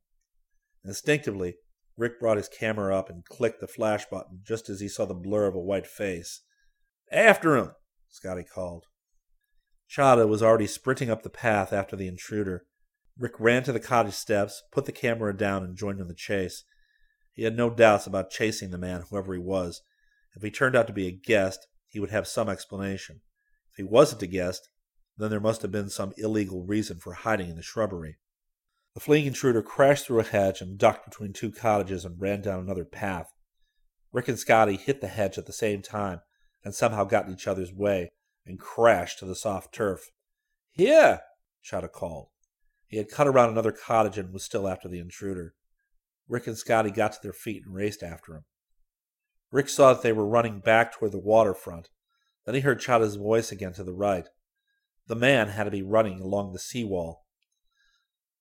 [0.85, 1.55] Instinctively,
[1.97, 5.15] Rick brought his camera up and clicked the flash button just as he saw the
[5.15, 6.43] blur of a white face.
[7.11, 7.71] After him!
[8.11, 8.85] Scotty called.
[9.91, 12.67] Chada was already sprinting up the path after the intruder.
[13.17, 16.63] Rick ran to the cottage steps, put the camera down, and joined in the chase.
[17.33, 19.81] He had no doubts about chasing the man, whoever he was.
[20.35, 23.23] If he turned out to be a guest, he would have some explanation.
[23.71, 24.69] If he wasn't a guest,
[25.17, 28.19] then there must have been some illegal reason for hiding in the shrubbery.
[28.93, 32.61] The fleeing intruder crashed through a hedge and ducked between two cottages and ran down
[32.61, 33.33] another path.
[34.13, 36.21] Rick and Scotty hit the hedge at the same time
[36.63, 38.11] and somehow got in each other's way
[38.45, 40.11] and crashed to the soft turf.
[40.73, 41.21] Here!
[41.65, 42.29] Chada called.
[42.89, 45.55] He had cut around another cottage and was still after the intruder.
[46.29, 48.45] Rick and Scotty got to their feet and raced after him.
[49.51, 51.89] Rick saw that they were running back toward the waterfront.
[52.45, 54.29] Then he heard Chada's voice again to the right.
[55.07, 57.25] The man had to be running along the seawall.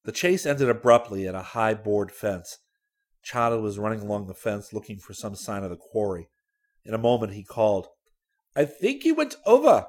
[0.03, 2.59] The chase ended abruptly at a high board fence.
[3.25, 6.29] Chada was running along the fence looking for some sign of the quarry.
[6.83, 7.87] In a moment he called,
[8.55, 9.87] I think he went over.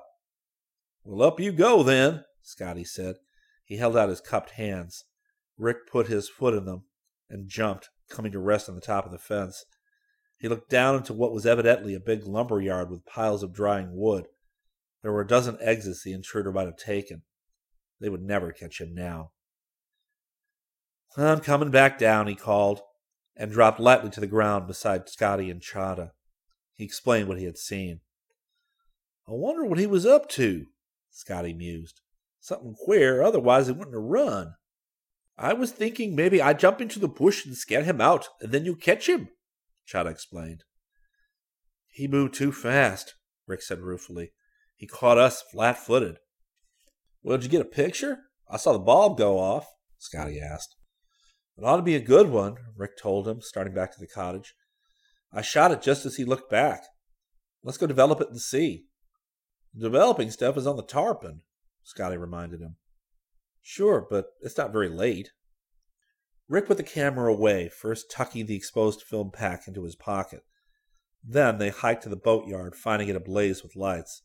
[1.05, 3.17] Well, up you go then, Scotty said.
[3.65, 5.05] He held out his cupped hands.
[5.59, 6.85] Rick put his foot in them
[7.29, 9.65] and jumped, coming to rest on the top of the fence.
[10.39, 13.97] He looked down into what was evidently a big lumber yard with piles of drying
[13.97, 14.27] wood.
[15.03, 17.23] There were a dozen exits the intruder might have taken.
[18.01, 19.31] They would never catch him now.
[21.17, 22.83] I'm coming back down, he called,
[23.35, 26.11] and dropped lightly to the ground beside Scotty and Chada.
[26.75, 28.01] He explained what he had seen.
[29.27, 30.67] I wonder what he was up to,
[31.11, 32.03] Scotty mused.
[32.41, 34.55] Something queer, otherwise he wouldn't have run.
[35.39, 38.65] I was thinking maybe I'd jump into the bush and scare him out, and then
[38.65, 39.31] you catch him,
[39.87, 40.65] Chada explained.
[41.89, 43.15] He moved too fast,
[43.47, 44.33] Rick said ruefully.
[44.75, 46.19] He caught us flat footed.
[47.23, 48.19] Well, did you get a picture?
[48.51, 49.67] I saw the bulb go off,
[49.99, 50.77] Scotty asked.
[51.57, 54.55] It ought to be a good one, Rick told him, starting back to the cottage.
[55.33, 56.83] I shot it just as he looked back.
[57.63, 58.85] Let's go develop it and see.
[59.75, 61.43] The developing stuff is on the tarpon,
[61.83, 62.77] Scotty reminded him.
[63.63, 65.31] Sure, but it's not very late.
[66.49, 70.43] Rick put the camera away, first tucking the exposed film pack into his pocket.
[71.25, 74.23] Then they hiked to the boatyard, finding it ablaze with lights.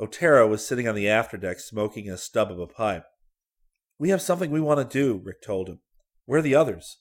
[0.00, 3.04] Otera was sitting on the afterdeck smoking a stub of a pipe.
[3.98, 5.80] We have something we want to do, Rick told him.
[6.24, 6.98] Where are the others?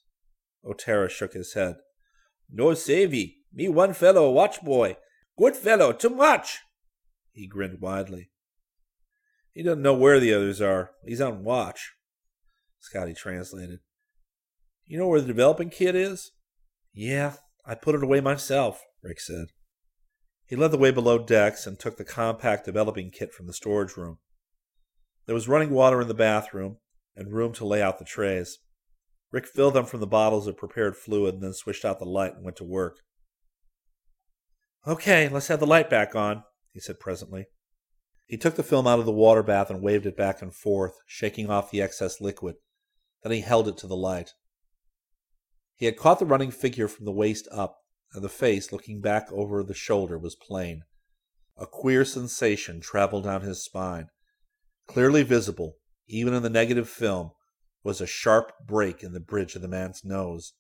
[0.66, 1.76] Otera shook his head.
[2.52, 3.38] No savey.
[3.54, 4.98] Me one fellow watch boy.
[5.38, 6.60] Good fellow, too much.
[7.32, 8.30] He grinned widely.
[9.54, 10.92] He doesn't know where the others are.
[11.06, 11.94] He's on watch.
[12.80, 13.80] Scotty translated.
[14.86, 16.32] You know where the developing kit is?
[16.94, 17.34] Yeah,
[17.66, 19.48] I put it away myself, Rick said.
[20.46, 23.96] He led the way below decks and took the compact developing kit from the storage
[23.96, 24.18] room.
[25.26, 26.78] There was running water in the bathroom
[27.16, 28.60] and room to lay out the trays.
[29.32, 32.36] Rick filled them from the bottles of prepared fluid and then switched out the light
[32.36, 32.98] and went to work.
[34.86, 37.46] Okay, let's have the light back on, he said presently.
[38.26, 40.94] He took the film out of the water bath and waved it back and forth,
[41.06, 42.56] shaking off the excess liquid.
[43.24, 44.32] Then he held it to the light.
[45.82, 47.80] He had caught the running figure from the waist up,
[48.14, 50.84] and the face, looking back over the shoulder, was plain.
[51.58, 54.10] A queer sensation traveled down his spine.
[54.86, 57.32] Clearly visible, even in the negative film,
[57.84, 60.54] was a sharp break in the bridge of the man's nose,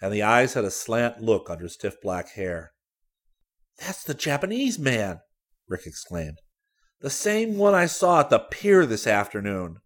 [0.00, 2.70] and the eyes had a slant look under stiff black hair.
[3.78, 5.22] That's the Japanese man,
[5.66, 6.40] Rick exclaimed.
[7.00, 9.78] The same one I saw at the pier this afternoon.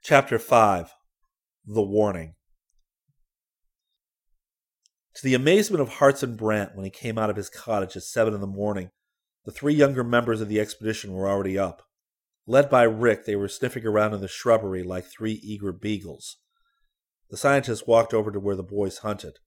[0.00, 0.94] Chapter 5
[1.66, 2.34] The Warning
[5.20, 8.32] to the amazement of Hartson Brant when he came out of his cottage at seven
[8.32, 8.90] in the morning,
[9.44, 11.82] the three younger members of the expedition were already up.
[12.46, 16.38] Led by Rick, they were sniffing around in the shrubbery like three eager beagles.
[17.28, 19.40] The scientist walked over to where the boys hunted.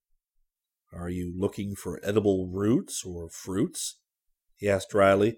[0.93, 3.99] Are you looking for edible roots or fruits?
[4.56, 5.38] he asked dryly.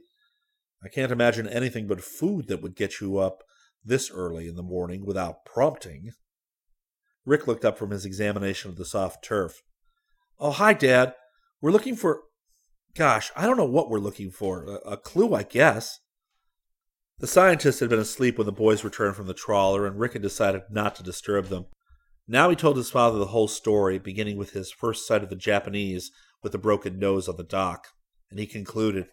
[0.83, 3.43] I can't imagine anything but food that would get you up
[3.85, 6.11] this early in the morning without prompting.
[7.25, 9.63] Rick looked up from his examination of the soft turf.
[10.39, 11.13] Oh, hi, Dad.
[11.61, 12.21] We're looking for.
[12.95, 14.65] Gosh, I don't know what we're looking for.
[14.65, 15.99] A, a clue, I guess.
[17.19, 20.21] The scientist had been asleep when the boys returned from the trawler, and Rick had
[20.21, 21.65] decided not to disturb them.
[22.27, 25.35] Now he told his father the whole story, beginning with his first sight of the
[25.35, 26.11] Japanese
[26.43, 27.87] with the broken nose on the dock,
[28.29, 29.07] and he concluded,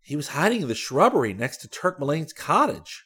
[0.00, 3.04] He was hiding in the shrubbery next to Turk Mullane's cottage.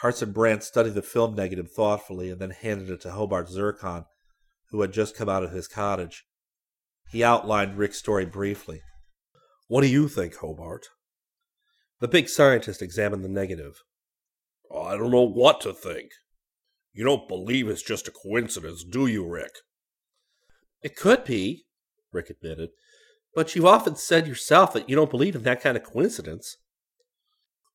[0.00, 4.04] Hartson Brant studied the film negative thoughtfully and then handed it to Hobart Zircon,
[4.70, 6.24] who had just come out of his cottage.
[7.10, 8.82] He outlined Rick's story briefly.
[9.68, 10.86] What do you think, Hobart?
[12.00, 13.82] The big scientist examined the negative.
[14.70, 16.10] I don't know what to think.
[16.92, 19.52] You don't believe it's just a coincidence, do you, Rick?
[20.82, 21.64] It could be,
[22.12, 22.70] Rick admitted,
[23.34, 26.56] but you've often said yourself that you don't believe in that kind of coincidence.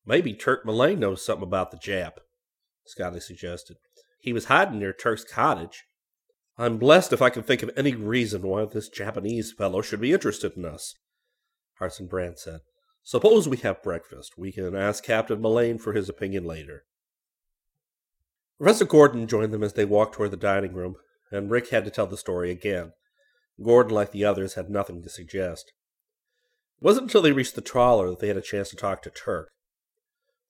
[0.04, 2.14] Maybe Turk Mullane knows something about the Jap,
[2.84, 3.76] Scotty suggested.
[4.18, 5.84] He was hiding near Turk's cottage.
[6.58, 10.12] I'm blessed if I can think of any reason why this Japanese fellow should be
[10.12, 10.94] interested in us,
[11.78, 12.60] Hartson Brant said.
[13.04, 14.34] Suppose we have breakfast.
[14.36, 16.84] We can ask Captain Mullane for his opinion later.
[18.58, 20.94] Professor Gordon joined them as they walked toward the dining room,
[21.32, 22.92] and Rick had to tell the story again.
[23.60, 25.72] Gordon, like the others, had nothing to suggest.
[26.80, 29.10] It wasn't until they reached the trawler that they had a chance to talk to
[29.10, 29.50] Turk.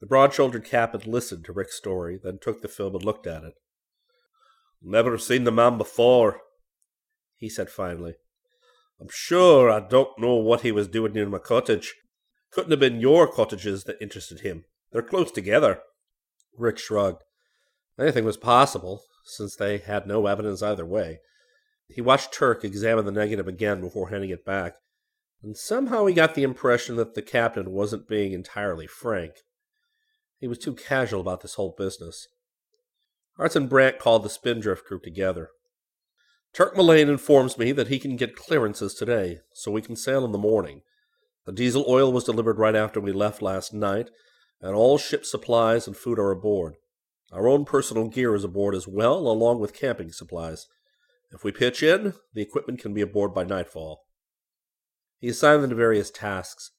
[0.02, 3.44] The broad shouldered captain listened to Rick's story, then took the film and looked at
[3.44, 3.54] it.
[4.82, 6.40] Never seen the man before,
[7.36, 8.16] he said finally.
[9.00, 11.94] I'm sure I don't know what he was doing near my cottage.
[12.50, 14.64] Couldn't have been your cottages that interested him.
[14.90, 15.82] They're close together.
[16.58, 17.22] Rick shrugged.
[17.96, 21.20] Anything was possible, since they had no evidence either way.
[21.86, 24.74] He watched Turk examine the negative again before handing it back,
[25.44, 29.34] and somehow he got the impression that the captain wasn't being entirely frank.
[30.42, 32.26] He was too casual about this whole business.
[33.36, 35.50] Hartson Brant called the Spindrift group together.
[36.52, 40.32] Turk Mullane informs me that he can get clearances today, so we can sail in
[40.32, 40.82] the morning.
[41.46, 44.10] The diesel oil was delivered right after we left last night,
[44.60, 46.74] and all ship supplies and food are aboard.
[47.30, 50.66] Our own personal gear is aboard as well, along with camping supplies.
[51.30, 54.00] If we pitch in, the equipment can be aboard by nightfall.
[55.20, 56.72] He assigned them to various tasks.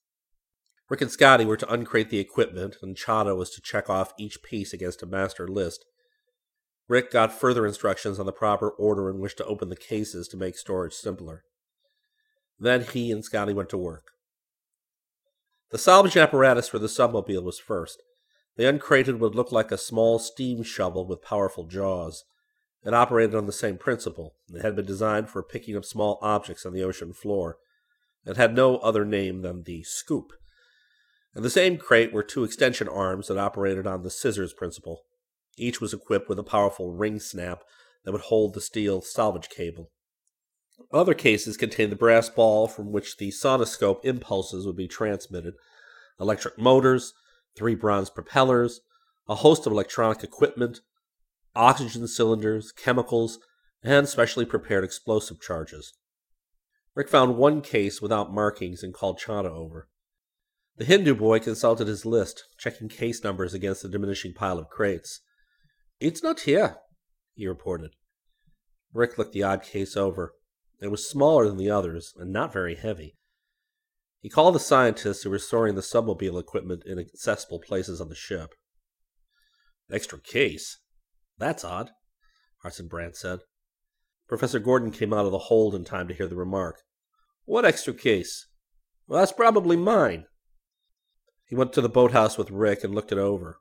[0.94, 4.44] Rick and Scotty were to uncrate the equipment, and Chada was to check off each
[4.44, 5.86] piece against a master list.
[6.88, 10.38] Rick got further instructions on the proper order in which to open the cases to
[10.38, 11.46] make storage simpler.
[12.60, 14.12] Then he and Scotty went to work.
[15.72, 18.04] The salvage apparatus for the submobile was first.
[18.56, 22.24] The uncrated would look like a small steam shovel with powerful jaws.
[22.86, 24.36] It operated on the same principle.
[24.54, 27.58] It had been designed for picking up small objects on the ocean floor.
[28.28, 30.34] It had no other name than the scoop.
[31.36, 35.02] In the same crate were two extension arms that operated on the scissors principle.
[35.58, 37.64] Each was equipped with a powerful ring snap
[38.04, 39.92] that would hold the steel salvage cable.
[40.92, 45.56] Other cases contained the brass ball from which the sonoscope impulses would be transmitted,
[46.20, 47.14] electric motors,
[47.56, 48.82] three bronze propellers,
[49.28, 50.82] a host of electronic equipment,
[51.56, 53.40] oxygen cylinders, chemicals,
[53.84, 55.94] and specially prepared explosive charges.
[56.96, 59.88] Rick found one case without markings and called Chada over.
[60.78, 65.22] The Hindu boy consulted his list, checking case numbers against the diminishing pile of crates.
[66.00, 66.78] It's not here,
[67.36, 67.92] he reported.
[68.92, 70.34] Rick looked the odd case over.
[70.82, 73.16] It was smaller than the others and not very heavy.
[74.20, 78.16] He called the scientists who were storing the submobile equipment in accessible places on the
[78.16, 78.56] ship.
[79.92, 80.80] Extra case?
[81.38, 81.92] That's odd,
[82.64, 83.40] Hartson Brant said.
[84.28, 86.82] Professor Gordon came out of the hold in time to hear the remark.
[87.46, 88.48] What extra case?
[89.08, 90.26] Well, that's probably mine.
[91.46, 93.60] He went to the boathouse with Rick and looked it over.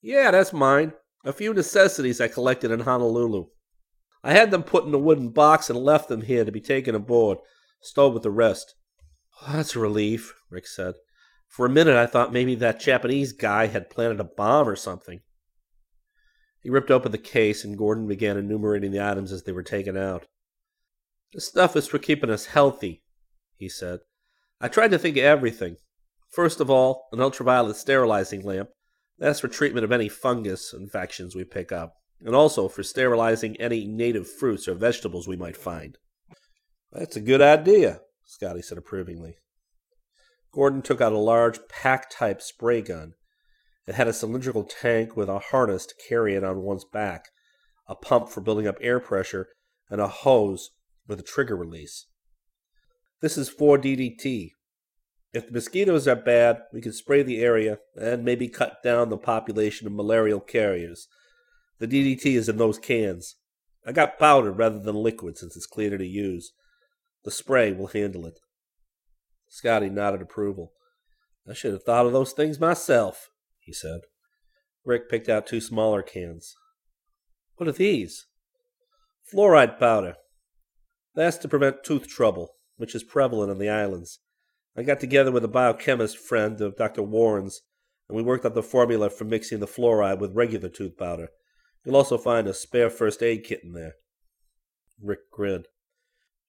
[0.00, 0.92] Yeah, that's mine.
[1.24, 3.46] A few necessities I collected in Honolulu.
[4.24, 6.94] I had them put in a wooden box and left them here to be taken
[6.94, 7.38] aboard,
[7.80, 8.74] stowed with the rest.
[9.42, 10.94] Oh, that's a relief, Rick said.
[11.48, 15.20] For a minute I thought maybe that Japanese guy had planted a bomb or something.
[16.60, 19.96] He ripped open the case, and Gordon began enumerating the items as they were taken
[19.96, 20.26] out.
[21.32, 23.02] The stuff is for keeping us healthy,
[23.56, 24.00] he said.
[24.60, 25.76] I tried to think of everything.
[26.30, 28.70] First of all, an ultraviolet sterilizing lamp.
[29.18, 33.86] That's for treatment of any fungus infections we pick up, and also for sterilizing any
[33.86, 35.98] native fruits or vegetables we might find.
[36.92, 39.36] That's a good idea, Scotty said approvingly.
[40.52, 43.14] Gordon took out a large pack type spray gun
[43.88, 47.30] it had a cylindrical tank with a harness to carry it on one's back,
[47.86, 49.48] a pump for building up air pressure,
[49.88, 50.72] and a hose
[51.06, 52.04] with a trigger release.
[53.22, 54.50] This is 4-DDT.
[55.32, 59.18] If the mosquitoes are bad, we can spray the area and maybe cut down the
[59.18, 61.06] population of malarial carriers.
[61.78, 63.36] The DDT is in those cans.
[63.86, 66.52] I got powder rather than liquid since it's cleaner to use.
[67.24, 68.38] The spray will handle it.
[69.48, 70.72] Scotty nodded approval.
[71.48, 73.30] I should have thought of those things myself
[73.68, 74.00] he said.
[74.82, 76.56] Rick picked out two smaller cans.
[77.56, 78.24] What are these?
[79.30, 80.14] Fluoride powder.
[81.14, 84.20] That's to prevent tooth trouble, which is prevalent on the islands.
[84.78, 87.02] I got together with a biochemist friend of Dr.
[87.02, 87.62] Warren's,
[88.08, 91.30] and we worked out the formula for mixing the fluoride with regular tooth powder.
[91.84, 93.94] You'll also find a spare first aid kit in there.
[95.02, 95.66] Rick grinned.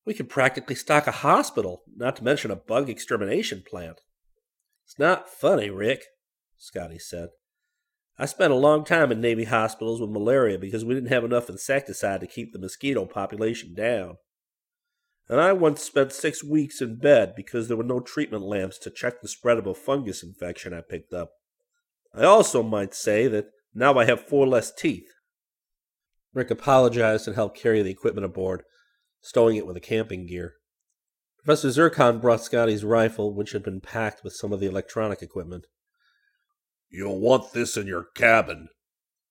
[0.06, 4.02] We could practically stock a hospital, not to mention a bug extermination plant.
[4.86, 6.04] It's not funny, Rick,
[6.56, 7.30] Scotty said.
[8.20, 11.50] I spent a long time in Navy hospitals with malaria because we didn't have enough
[11.50, 14.18] insecticide to keep the mosquito population down.
[15.30, 18.90] And I once spent six weeks in bed because there were no treatment lamps to
[18.90, 21.34] check the spread of a fungus infection I picked up.
[22.14, 25.08] I also might say that now I have four less teeth.
[26.34, 28.64] Rick apologized and helped carry the equipment aboard,
[29.22, 30.56] stowing it with the camping gear.
[31.44, 35.68] Professor Zircon brought Scotty's rifle, which had been packed with some of the electronic equipment.
[36.90, 38.70] You'll want this in your cabin,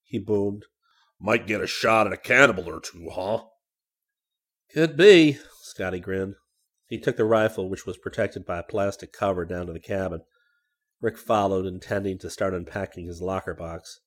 [0.05, 0.65] he boomed.
[1.21, 3.43] Might get a shot at a cannibal or two, huh?
[4.73, 5.39] Could be,
[5.69, 6.35] Scotty grinned.
[6.87, 10.23] He took the rifle, which was protected by a plastic cover, down to the cabin.
[11.01, 14.01] Rick followed, intending to start unpacking his locker box.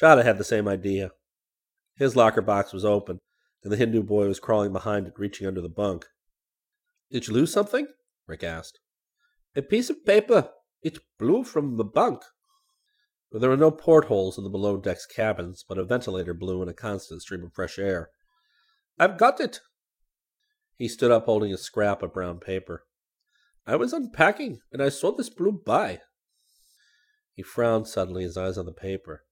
[0.00, 1.10] Chada had the same idea.
[1.96, 3.18] His locker box was open,
[3.62, 6.06] and the Hindu boy was crawling behind it, reaching under the bunk.
[7.10, 7.86] Did you lose something?
[8.26, 8.80] Rick asked.
[9.54, 10.50] A piece of paper.
[10.82, 12.22] It blew from the bunk.
[13.32, 16.74] There were no portholes in the below decks cabins, but a ventilator blew in a
[16.74, 18.10] constant stream of fresh air.
[18.98, 19.60] I've got it.
[20.76, 22.84] He stood up holding a scrap of brown paper.
[23.66, 26.00] I was unpacking, and I saw this blew by.
[27.34, 29.24] He frowned suddenly, his eyes on the paper.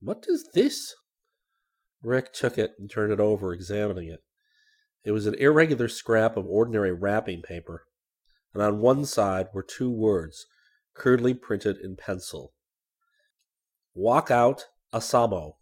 [0.00, 0.94] What is this?
[2.02, 4.24] Rick took it and turned it over, examining it.
[5.04, 7.84] It was an irregular scrap of ordinary wrapping paper,
[8.54, 10.46] and on one side were two words,
[10.94, 12.52] crudely printed in pencil
[13.94, 15.56] Walk out Asamo.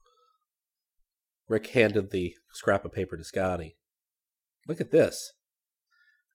[1.48, 3.76] Rick handed the scrap of paper to Scotty.
[4.68, 5.32] Look at this.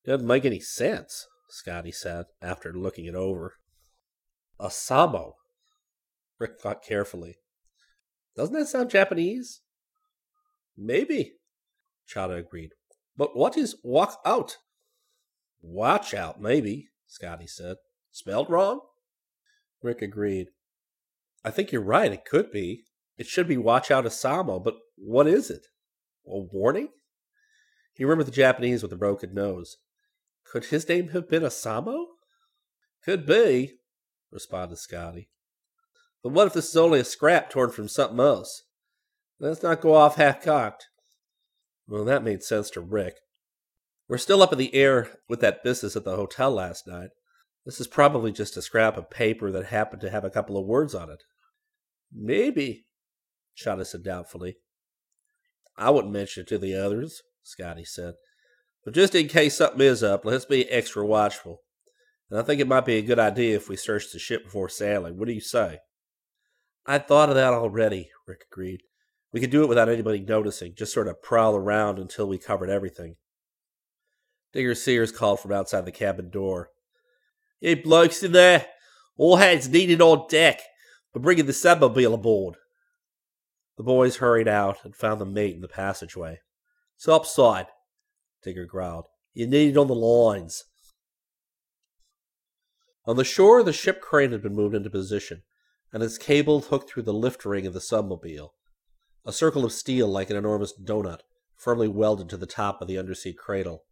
[0.05, 3.55] Doesn't make any sense, Scotty said after looking it over.
[4.59, 5.33] Asamo.
[6.39, 7.37] Rick thought carefully.
[8.35, 9.61] Doesn't that sound Japanese?
[10.77, 11.33] Maybe,
[12.07, 12.71] Chada agreed.
[13.15, 14.57] But what is walk out?
[15.61, 17.77] Watch out, maybe, Scotty said.
[18.11, 18.81] Spelled wrong?
[19.81, 20.47] Rick agreed.
[21.43, 22.11] I think you're right.
[22.11, 22.83] It could be.
[23.17, 25.67] It should be watch out Asamo, but what is it?
[26.27, 26.89] A warning?
[27.95, 29.77] He remembered the Japanese with the broken nose.
[30.43, 32.05] Could his name have been Asamo?
[33.03, 33.75] Could be,
[34.31, 35.29] responded Scotty.
[36.21, 38.63] But what if this is only a scrap torn from something else?
[39.39, 40.87] Let's not go off half cocked.
[41.87, 43.15] Well, that made sense to Rick.
[44.07, 47.09] We're still up in the air with that business at the hotel last night.
[47.65, 50.65] This is probably just a scrap of paper that happened to have a couple of
[50.65, 51.23] words on it.
[52.11, 52.85] Maybe,
[53.57, 54.57] Chada said doubtfully.
[55.77, 58.15] I wouldn't mention it to the others, Scotty said.
[58.83, 61.61] But just in case something is up, let's be extra watchful.
[62.29, 64.69] And I think it might be a good idea if we search the ship before
[64.69, 65.17] sailing.
[65.17, 65.79] What do you say?
[66.85, 68.81] I'd thought of that already, Rick agreed.
[69.31, 72.69] We could do it without anybody noticing, just sort of prowl around until we covered
[72.69, 73.15] everything.
[74.53, 76.69] Digger Sears called from outside the cabin door.
[77.59, 78.67] Hey, blokes in there.
[79.17, 80.61] All hands needed on deck.
[81.13, 82.55] We're bringing the submobile aboard.
[83.77, 86.39] The boys hurried out and found the mate in the passageway.
[86.95, 87.67] It's upside,
[88.43, 89.07] Digger growled.
[89.33, 90.63] You need it on the lines.
[93.05, 95.43] On the shore, the ship crane had been moved into position,
[95.91, 98.51] and its cable hooked through the lift ring of the submobile.
[99.25, 101.21] A circle of steel like an enormous donut,
[101.55, 103.83] firmly welded to the top of the undersea cradle.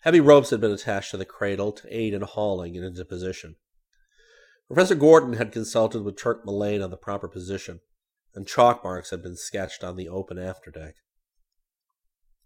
[0.00, 3.56] Heavy ropes had been attached to the cradle to aid in hauling it into position.
[4.66, 7.80] Professor Gordon had consulted with Turk Mullane on the proper position,
[8.34, 10.94] and chalk marks had been sketched on the open afterdeck.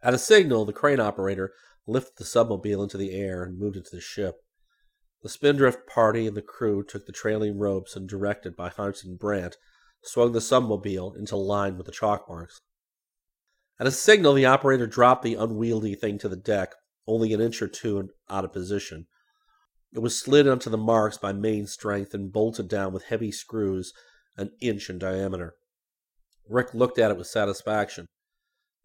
[0.05, 1.55] At a signal, the crane operator
[1.87, 4.37] lifted the submobile into the air and moved it to the ship.
[5.23, 9.57] The Spindrift party and the crew took the trailing ropes and, directed by Hartson Brant,
[10.03, 12.61] swung the submobile into line with the chalk marks.
[13.81, 16.75] At a signal, the operator dropped the unwieldy thing to the deck,
[17.07, 19.07] only an inch or two out of position.
[19.95, 23.95] It was slid onto the marks by main strength and bolted down with heavy screws
[24.37, 25.55] an inch in diameter.
[26.47, 28.05] Rick looked at it with satisfaction.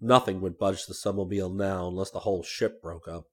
[0.02, 3.26] Nothing would budge the submobile now unless the whole ship broke up.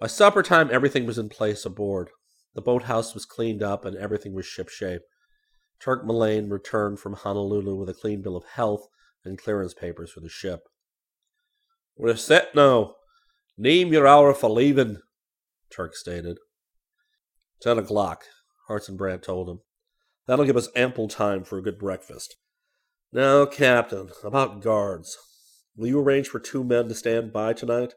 [0.00, 2.10] By supper time, everything was in place aboard.
[2.54, 5.02] The boathouse was cleaned up and everything was shipshape.
[5.80, 8.88] Turk Mullane returned from Honolulu with a clean bill of health
[9.24, 10.68] and clearance papers for the ship.
[11.96, 12.94] We're set now.
[13.56, 14.98] Name your hour for leaving,
[15.70, 16.38] Turk stated.
[17.60, 18.24] Ten o'clock,
[18.66, 19.60] Hartson Brant told him.
[20.26, 22.36] That'll give us ample time for a good breakfast.
[23.14, 25.18] Now, Captain, about guards.
[25.76, 27.92] Will you arrange for two men to stand by tonight?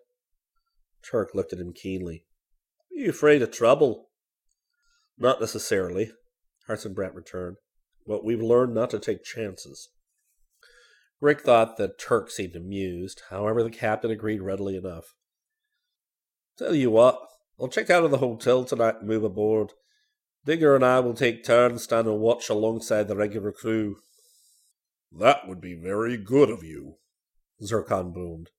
[1.09, 2.25] Turk looked at him keenly.
[2.91, 4.09] Are you afraid of trouble?
[5.17, 6.11] Not necessarily,
[6.67, 7.55] Hartson Brant returned.
[8.05, 9.87] But we've learned not to take chances.
[11.21, 13.21] Rick thought that Turk seemed amused.
[13.29, 15.15] However, the captain agreed readily enough.
[16.57, 17.19] Tell you what,
[17.57, 19.71] I'll check out of the hotel tonight and move aboard.
[20.45, 23.95] Digger and I will take turns standing watch alongside the regular crew.
[25.17, 26.97] That would be very good of you,
[27.63, 28.49] Zircon boomed.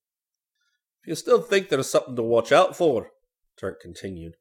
[1.03, 3.11] If you still think there's something to watch out for,
[3.59, 4.37] Turk continued,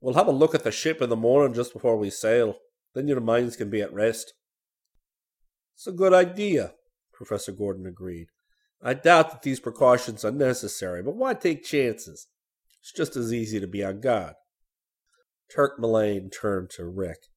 [0.00, 2.56] we'll have a look at the ship in the morning just before we sail.
[2.94, 4.34] Then your minds can be at rest.
[5.74, 6.74] It's a good idea,
[7.12, 8.28] Professor Gordon agreed.
[8.82, 12.26] I doubt that these precautions are necessary, but why take chances?
[12.80, 14.34] It's just as easy to be on guard.
[15.54, 17.28] Turk Mullane turned to Rick.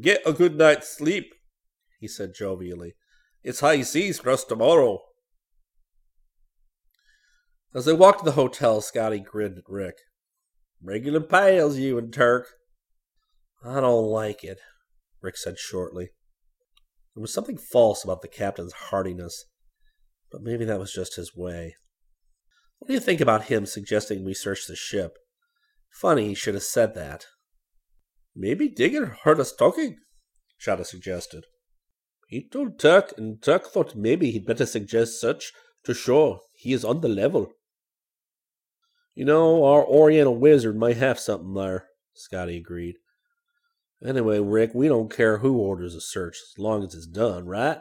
[0.00, 1.34] Get a good night's sleep,
[1.98, 2.92] he said jovially.
[3.44, 5.00] It's high seas for us tomorrow.
[7.74, 9.96] As they walked to the hotel, Scotty grinned at Rick.
[10.82, 12.46] Regular pals, you and Turk.
[13.62, 14.60] I don't like it,
[15.20, 16.10] Rick said shortly.
[17.14, 19.44] There was something false about the captain's heartiness,
[20.32, 21.76] but maybe that was just his way.
[22.78, 25.18] What do you think about him suggesting we search the ship?
[25.90, 27.26] Funny he should have said that.
[28.34, 29.98] Maybe Digger heard us talking,
[30.60, 31.44] Chada suggested.
[32.28, 35.52] He told Turk, and Turk thought maybe he'd better suggest such
[35.84, 37.52] to show he is on the level.
[39.14, 42.96] You know, our Oriental wizard might have something there, Scotty agreed.
[44.04, 47.78] Anyway, Rick, we don't care who orders a search as long as it's done, right?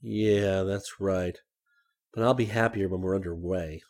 [0.00, 1.38] Yeah, that's right.
[2.14, 3.82] But I'll be happier when we're underway.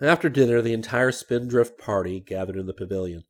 [0.00, 3.24] After dinner, the entire Spindrift party gathered in the pavilion.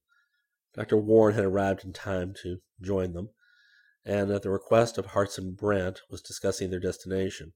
[0.74, 0.97] Dr.
[0.97, 3.31] Warren had arrived in time to join them,
[4.05, 7.53] and at the request of Hartson Brant was discussing their destination.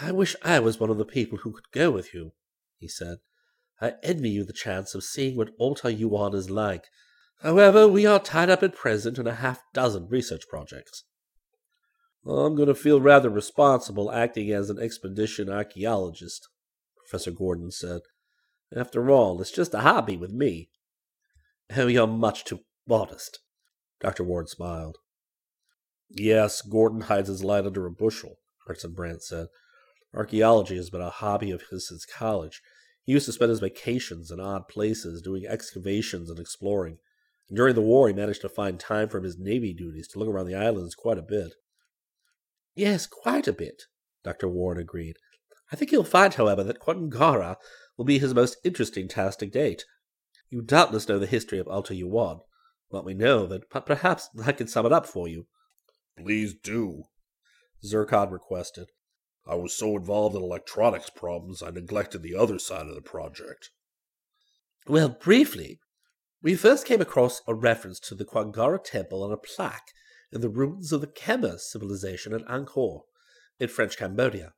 [0.00, 2.32] I wish I was one of the people who could go with you,
[2.78, 3.18] he said.
[3.80, 6.86] I envy you the chance of seeing what Alta Yuan is like.
[7.40, 11.04] However, we are tied up at present in a half dozen research projects.
[12.24, 16.48] I'm going to feel rather responsible acting as an expedition archaeologist,
[16.96, 18.02] Professor Gordon said.
[18.74, 20.70] After all, it's just a hobby with me.
[21.76, 23.40] Oh, you're much too modest.
[24.02, 24.24] Dr.
[24.24, 24.98] Warren smiled.
[26.10, 28.36] Yes, Gordon hides his light under a bushel,
[28.66, 29.46] Hartson Brant said.
[30.12, 32.60] Archaeology has been a hobby of his since college.
[33.04, 36.98] He used to spend his vacations in odd places doing excavations and exploring.
[37.48, 40.28] And during the war, he managed to find time from his Navy duties to look
[40.28, 41.54] around the islands quite a bit.
[42.74, 43.84] Yes, quite a bit,
[44.24, 44.48] Dr.
[44.48, 45.16] Warren agreed.
[45.70, 47.56] I think he'll find, however, that Quangara
[47.96, 49.84] will be his most interesting task to date.
[50.50, 52.40] You doubtless know the history of Alta Yuan.
[52.92, 55.46] Well, me know that, but perhaps I can sum it up for you.
[56.18, 57.04] Please do,
[57.82, 58.90] Zircon requested.
[59.46, 63.70] I was so involved in electronics problems I neglected the other side of the project.
[64.86, 65.80] Well, briefly,
[66.42, 69.92] we first came across a reference to the Quangara temple on a plaque
[70.30, 73.02] in the ruins of the Khmer civilization at Angkor,
[73.58, 74.52] in French Cambodia.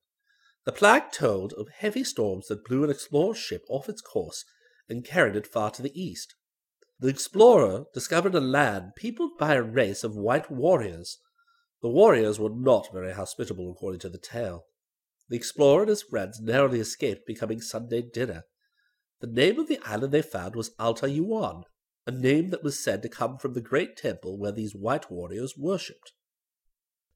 [0.64, 4.44] The plaque told of heavy storms that blew an explorer's ship off its course
[4.88, 6.34] and carried it far to the east.
[7.00, 11.18] The explorer discovered a land peopled by a race of white warriors.
[11.82, 14.66] The warriors were not very hospitable, according to the tale.
[15.28, 18.44] The explorer and his friends narrowly escaped becoming Sunday dinner.
[19.20, 21.64] The name of the island they found was Alta Yuan,
[22.06, 25.56] a name that was said to come from the great temple where these white warriors
[25.56, 26.12] worshipped.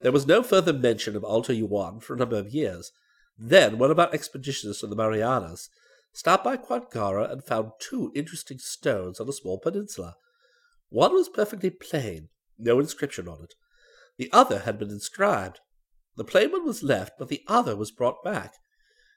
[0.00, 2.92] There was no further mention of Alta Yuan for a number of years.
[3.36, 5.68] Then of our expeditions to the Marianas
[6.12, 10.16] stopped by Quangara and found two interesting stones on a small peninsula.
[10.88, 12.28] One was perfectly plain,
[12.58, 13.54] no inscription on it.
[14.16, 15.60] The other had been inscribed.
[16.16, 18.54] The plain one was left, but the other was brought back.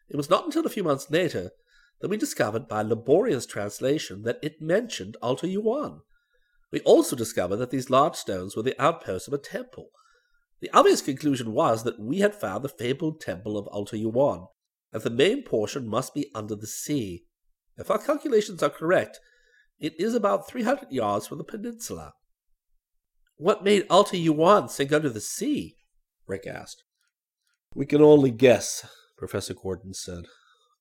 [0.09, 1.51] It was not until a few months later
[2.01, 6.01] that we discovered by laborious translation that it mentioned Alta Yuan.
[6.71, 9.89] We also discovered that these large stones were the outposts of a temple.
[10.59, 14.47] The obvious conclusion was that we had found the fabled temple of Alta Yuan,
[14.93, 17.25] and the main portion must be under the sea.
[17.77, 19.19] If our calculations are correct,
[19.79, 22.13] it is about 300 yards from the peninsula.
[23.37, 25.77] What made Alta Yuan sink under the sea?
[26.27, 26.83] Rick asked.
[27.73, 28.85] We can only guess,
[29.17, 30.25] Professor Gordon said.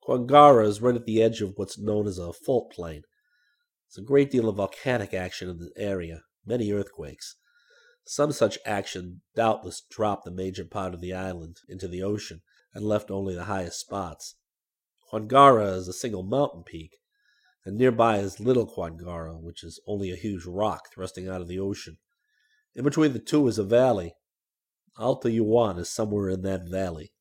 [0.06, 3.02] Quangara is right at the edge of what's known as a fault plane.
[3.88, 7.36] There's a great deal of volcanic action in the area, many earthquakes.
[8.06, 12.42] Some such action doubtless dropped the major part of the island into the ocean
[12.74, 14.36] and left only the highest spots.
[15.10, 16.98] Quangara is a single mountain peak,
[17.64, 21.58] and nearby is Little Quangara, which is only a huge rock thrusting out of the
[21.58, 21.98] ocean.
[22.74, 24.14] In between the two is a valley.
[24.96, 27.12] Alta Yuan is somewhere in that valley.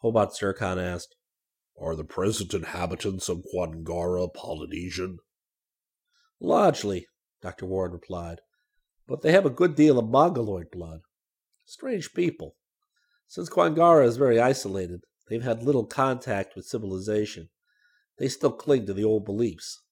[0.00, 1.14] Hobart Zircon asked,
[1.80, 5.18] Are the present inhabitants of Quangara Polynesian?
[6.40, 7.06] Largely,
[7.42, 7.66] Dr.
[7.66, 8.40] Warren replied,
[9.06, 11.00] but they have a good deal of Mongoloid blood.
[11.64, 12.56] Strange people.
[13.26, 17.48] Since Quangara is very isolated, they've had little contact with civilization.
[18.18, 19.82] They still cling to the old beliefs.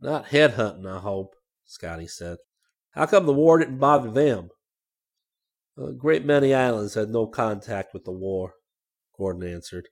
[0.00, 1.34] Not headhunting, I hope,
[1.64, 2.38] Scotty said.
[2.90, 4.50] How come the war didn't bother them?
[5.78, 8.54] A great many islands had no contact with the war,
[9.18, 9.88] Gordon answered.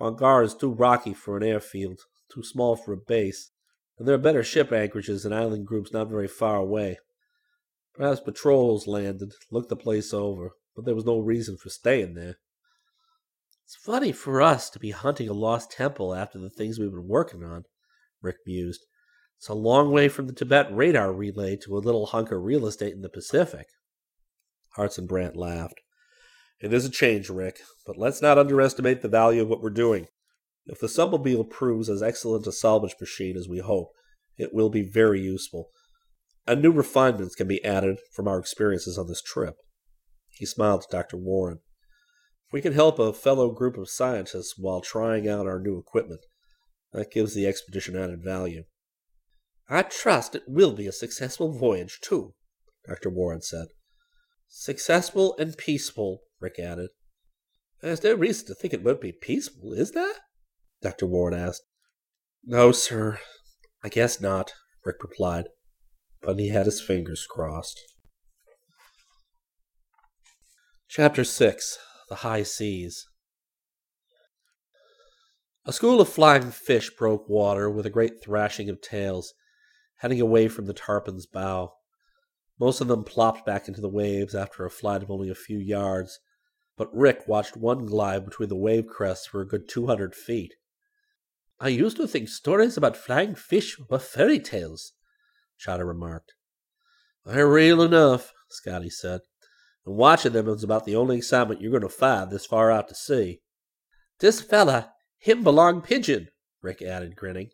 [0.00, 2.00] Quangara is too rocky for an airfield,
[2.32, 3.50] too small for a base,
[3.98, 6.98] and there are better ship anchorages and island groups not very far away.
[7.94, 12.36] Perhaps patrols landed, looked the place over, but there was no reason for staying there.
[13.66, 17.06] It's funny for us to be hunting a lost temple after the things we've been
[17.06, 17.64] working on,
[18.22, 18.86] Rick mused.
[19.36, 22.66] It's a long way from the Tibet radar relay to a little hunk of real
[22.66, 23.66] estate in the Pacific.
[24.70, 25.80] Hartson Brant laughed.
[26.60, 30.06] It is a change, Rick, but let's not underestimate the value of what we're doing.
[30.64, 33.90] If the submobile proves as excellent a salvage machine as we hope,
[34.38, 35.68] it will be very useful.
[36.46, 39.56] And new refinements can be added from our experiences on this trip.
[40.40, 41.18] He smiled to Dr.
[41.18, 41.58] Warren.
[42.46, 46.22] If we can help a fellow group of scientists while trying out our new equipment,
[46.94, 48.64] that gives the expedition added value.
[49.68, 52.32] I trust it will be a successful voyage, too,
[52.88, 53.10] Dr.
[53.10, 53.66] Warren said.
[54.48, 56.88] Successful and peaceful, Rick added.
[57.82, 60.14] There's no reason to think it won't be peaceful, is there?
[60.80, 61.04] Dr.
[61.04, 61.64] Warren asked.
[62.42, 63.18] No, sir.
[63.84, 64.54] I guess not,
[64.86, 65.48] Rick replied,
[66.22, 67.78] but he had his fingers crossed.
[70.92, 71.78] Chapter 6
[72.08, 73.06] The High Seas
[75.64, 79.32] A school of flying fish broke water with a great thrashing of tails,
[79.98, 81.74] heading away from the Tarpon's bow.
[82.58, 85.58] Most of them plopped back into the waves after a flight of only a few
[85.58, 86.18] yards,
[86.76, 90.54] but Rick watched one glide between the wave crests for a good two hundred feet.
[91.60, 94.94] I used to think stories about flying fish were fairy tales,
[95.56, 96.34] Chada remarked.
[97.24, 99.20] They're real enough, Scotty said
[99.90, 102.86] and watching them is about the only excitement you're going to find this far out
[102.88, 103.40] to sea.
[104.20, 106.28] This fella, him belong pigeon,
[106.62, 107.50] Rick added, grinning.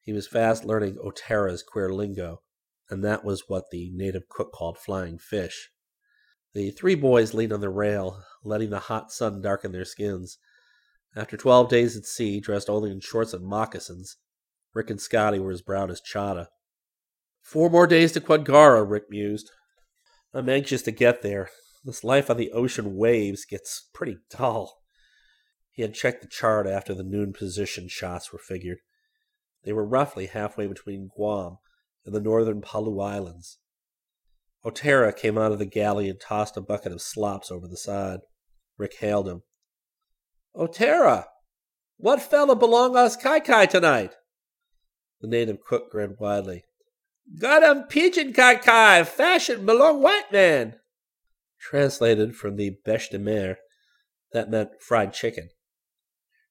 [0.00, 2.40] He was fast learning Otera's queer lingo,
[2.88, 5.68] and that was what the native cook called flying fish.
[6.54, 10.38] The three boys leaned on the rail, letting the hot sun darken their skins.
[11.14, 14.16] After twelve days at sea, dressed only in shorts and moccasins,
[14.72, 16.46] Rick and Scotty were as brown as chada.
[17.42, 19.50] Four more days to Quangara, Rick mused.
[20.32, 21.50] I'm anxious to get there.
[21.84, 24.78] This life on the ocean waves gets pretty dull.
[25.70, 28.78] He had checked the chart after the noon position shots were figured.
[29.64, 31.58] They were roughly halfway between Guam
[32.04, 33.58] and the northern Palau Islands.
[34.64, 38.20] Otera came out of the galley and tossed a bucket of slops over the side.
[38.76, 39.42] Rick hailed him.
[40.54, 41.26] Otera!
[41.96, 44.14] What fella belong us Kai Kai tonight?
[45.20, 46.64] The native cook grinned widely.
[47.38, 50.80] Got 'em pigeon Kai fashion belong white man.
[51.58, 53.58] Translated from the bêche de mer,
[54.32, 55.50] that meant fried chicken.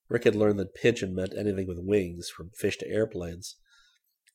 [0.08, 3.58] Rick had learned that pigeon meant anything with wings, from fish to airplanes.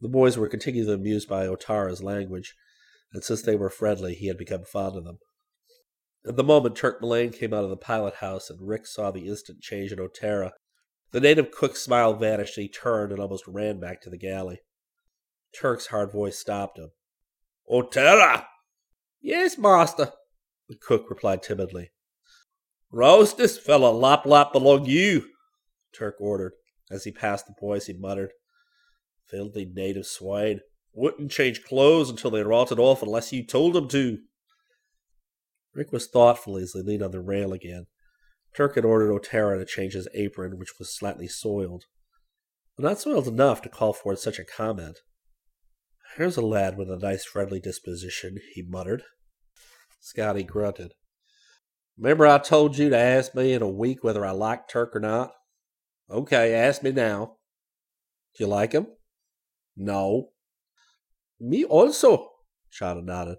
[0.01, 2.55] The boys were continually amused by Otera's language,
[3.13, 5.19] and since they were friendly, he had become fond of them.
[6.27, 9.29] At the moment Turk Mullane came out of the pilot house and Rick saw the
[9.29, 10.53] instant change in Otera,
[11.11, 14.61] the native cook's smile vanished and he turned and almost ran back to the galley.
[15.59, 16.91] Turk's hard voice stopped him.
[17.71, 18.47] Otera!
[19.21, 20.13] Yes, master,
[20.69, 21.91] the cook replied timidly.
[22.91, 25.27] Roast this fella, lop lop belong you,
[25.97, 26.53] Turk ordered.
[26.91, 28.33] As he passed the boys, he muttered,
[29.27, 30.61] Filthy native swine.
[30.93, 34.19] Wouldn't change clothes until they rotted off unless you told them to.
[35.75, 37.87] Rick was thoughtful as he leaned on the rail again.
[38.55, 41.87] Turk had ordered Otera to change his apron, which was slightly soiled.
[42.77, 44.99] But not soiled enough to call forth such a comment.
[46.17, 49.03] Here's a lad with a nice friendly disposition, he muttered.
[50.01, 50.93] Scotty grunted.
[51.99, 55.01] Remember I told you to ask me in a week whether I liked Turk or
[55.01, 55.33] not?
[56.09, 57.39] Okay, ask me now.
[58.37, 58.87] Do you like him?
[59.77, 60.31] No.
[61.41, 62.31] Me also,
[62.73, 63.39] Chada nodded.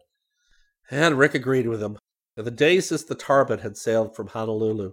[0.91, 1.97] And Rick agreed with him.
[2.35, 4.91] In the days since the Tarpon had sailed from Honolulu,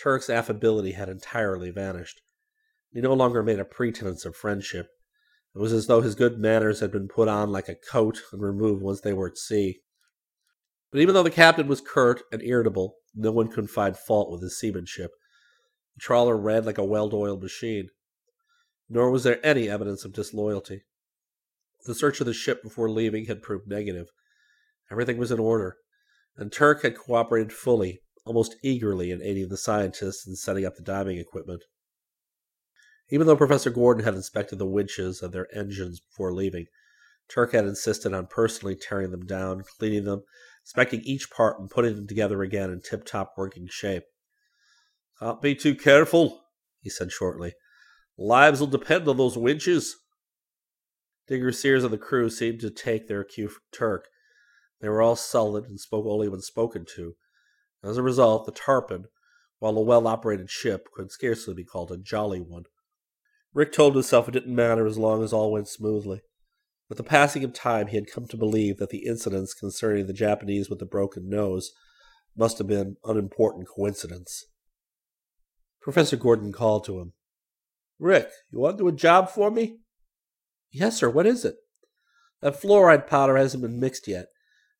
[0.00, 2.20] Turk's affability had entirely vanished.
[2.92, 4.88] He no longer made a pretense of friendship.
[5.58, 8.40] It was as though his good manners had been put on like a coat and
[8.40, 9.80] removed once they were at sea.
[10.92, 14.40] But even though the captain was curt and irritable, no one could find fault with
[14.40, 15.10] his seamanship.
[15.96, 17.88] The trawler ran like a well oiled machine.
[18.88, 20.84] Nor was there any evidence of disloyalty.
[21.86, 24.06] The search of the ship before leaving had proved negative.
[24.92, 25.78] Everything was in order,
[26.36, 30.82] and Turk had cooperated fully, almost eagerly, in aiding the scientists in setting up the
[30.82, 31.64] diving equipment.
[33.10, 36.66] Even though Professor Gordon had inspected the winches and their engines before leaving,
[37.28, 40.22] Turk had insisted on personally tearing them down, cleaning them,
[40.62, 44.04] inspecting each part, and putting them together again in tip top working shape.
[45.18, 46.42] Can't be too careful,
[46.80, 47.54] he said shortly.
[48.16, 49.96] Lives will depend on those winches.
[51.26, 54.08] Digger Sears and the crew seemed to take their cue from Turk.
[54.80, 57.14] They were all sullen and spoke only when spoken to.
[57.82, 59.06] As a result, the Tarpon,
[59.58, 62.64] while a well operated ship, could scarcely be called a jolly one.
[63.54, 66.20] Rick told himself it didn't matter as long as all went smoothly.
[66.88, 70.12] With the passing of time, he had come to believe that the incidents concerning the
[70.12, 71.72] Japanese with the broken nose
[72.36, 74.46] must have been unimportant coincidence.
[75.80, 77.12] Professor Gordon called to him.
[77.98, 79.78] Rick, you want to do a job for me?
[80.70, 81.10] Yes, sir.
[81.10, 81.56] What is it?
[82.40, 84.26] That fluoride powder hasn't been mixed yet.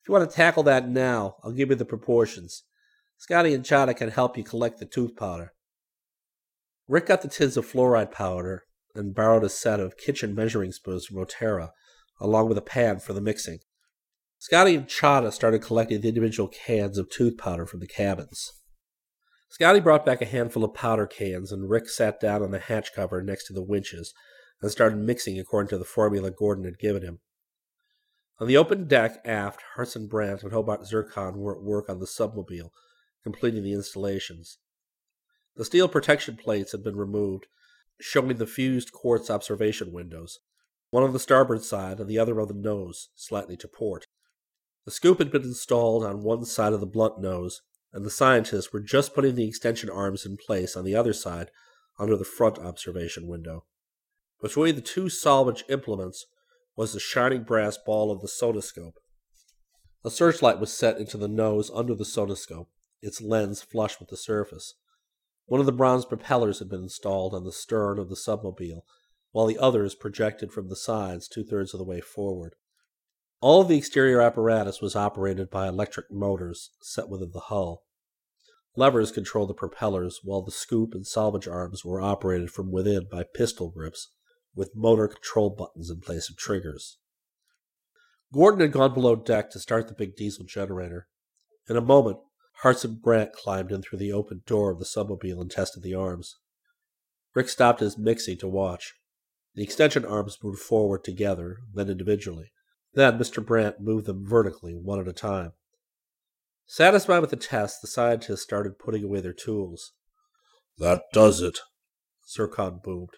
[0.01, 2.63] If you want to tackle that now, I'll give you the proportions.
[3.17, 5.53] Scotty and Chada can help you collect the tooth powder.
[6.89, 8.63] Rick got the tins of fluoride powder
[8.95, 11.69] and borrowed a set of kitchen measuring spoons from Otera,
[12.19, 13.59] along with a pan for the mixing.
[14.39, 18.51] Scotty and Chada started collecting the individual cans of tooth powder from the cabins.
[19.49, 22.91] Scotty brought back a handful of powder cans, and Rick sat down on the hatch
[22.95, 24.11] cover next to the winches
[24.59, 27.19] and started mixing according to the formula Gordon had given him.
[28.39, 32.07] On the open deck aft, Hartson Brant and Hobart Zircon were at work on the
[32.07, 32.71] submobile,
[33.23, 34.57] completing the installations.
[35.59, 37.47] The steel protection plates had been removed,
[37.99, 40.39] showing the fused quartz observation windows,
[40.89, 44.07] one on the starboard side and the other on the nose, slightly to port.
[44.85, 48.71] The scoop had been installed on one side of the blunt nose, and the scientists
[48.71, 51.51] were just putting the extension arms in place on the other side
[51.99, 53.65] under the front observation window.
[54.41, 56.25] Between the two salvage implements
[56.77, 58.95] was the shining brass ball of the sonoscope.
[60.05, 62.67] A searchlight was set into the nose under the sonoscope,
[63.01, 64.75] its lens flush with the surface.
[65.49, 68.81] One of the bronze propellers had been installed on the stern of the submobile,
[69.31, 72.53] while the others projected from the sides two thirds of the way forward.
[73.41, 77.83] All of the exterior apparatus was operated by electric motors set within the hull.
[78.75, 83.23] Levers controlled the propellers, while the scoop and salvage arms were operated from within by
[83.23, 84.09] pistol grips,
[84.53, 86.99] with motor control buttons in place of triggers.
[88.31, 91.07] Gordon had gone below deck to start the big diesel generator.
[91.67, 92.19] In a moment,
[92.61, 96.37] Hartson Brant climbed in through the open door of the submobile and tested the arms.
[97.33, 98.95] Rick stopped his mixing to watch.
[99.55, 102.51] The extension arms moved forward together, then individually.
[102.93, 103.45] Then Mr.
[103.45, 105.53] Brant moved them vertically, one at a time.
[106.65, 109.93] Satisfied with the test, the scientists started putting away their tools.
[110.77, 111.59] That does it,
[112.27, 113.09] Zircon boomed.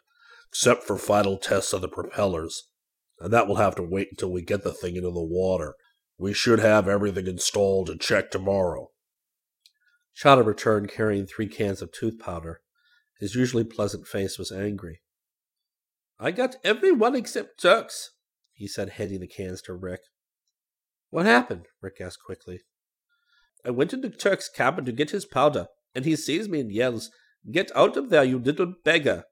[0.50, 2.68] except for final tests of the propellers.
[3.20, 5.76] And that will have to wait until we get the thing into the water.
[6.18, 8.90] We should have everything installed and checked tomorrow.
[10.22, 12.62] Chada returned carrying three cans of tooth powder.
[13.20, 15.02] His usually pleasant face was angry.
[16.20, 18.12] I got every one except Turk's,
[18.54, 20.02] he said, handing the cans to Rick.
[21.10, 21.68] What happened?
[21.82, 22.62] Rick asked quickly.
[23.66, 27.10] I went into Turk's cabin to get his powder, and he sees me and yells,
[27.52, 29.24] Get out of there, you little beggar!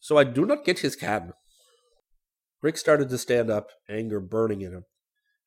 [0.00, 1.34] So I do not get his can.
[2.62, 4.84] Rick started to stand up, anger burning in him.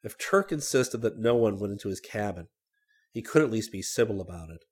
[0.03, 2.47] If Turk insisted that no one went into his cabin,
[3.15, 4.65] he could at least be civil about it.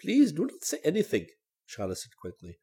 [0.00, 1.26] Please do not say anything,
[1.68, 2.58] Chada said quickly.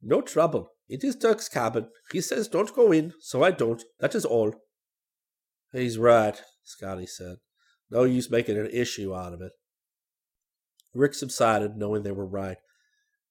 [0.00, 0.68] No trouble.
[0.88, 1.88] It is Turk's cabin.
[2.12, 3.82] He says don't go in, so I don't.
[3.98, 4.54] That is all.
[5.72, 7.38] He's right, Scotty said.
[7.90, 9.50] No use making an issue out of it.
[10.94, 12.58] Rick subsided, knowing they were right.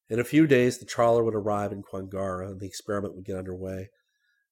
[0.10, 3.38] In a few days, the trawler would arrive in Quangara and the experiment would get
[3.38, 3.88] underway.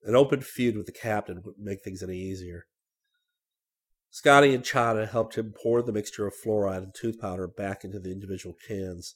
[0.04, 2.64] An open feud with the captain would make things any easier.
[4.12, 7.99] Scotty and Chada helped him pour the mixture of fluoride and tooth powder back into
[7.99, 9.16] the individual cans.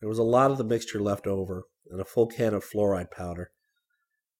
[0.00, 3.10] There was a lot of the mixture left over, and a full can of fluoride
[3.10, 3.50] powder.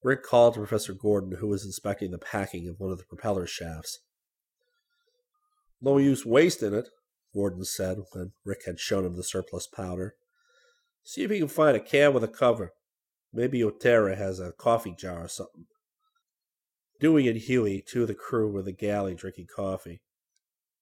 [0.02, 3.46] Rick called to Professor Gordon, who was inspecting the packing of one of the propeller
[3.46, 4.00] shafts.
[5.80, 6.88] No use wasting it,
[7.34, 10.14] Gordon said when Rick had shown him the surplus powder.
[11.02, 12.72] See if you can find a can with a cover.
[13.32, 15.66] Maybe Otera has a coffee jar or something.
[17.04, 20.00] Dewey and Huey, two of the crew, were in the galley drinking coffee.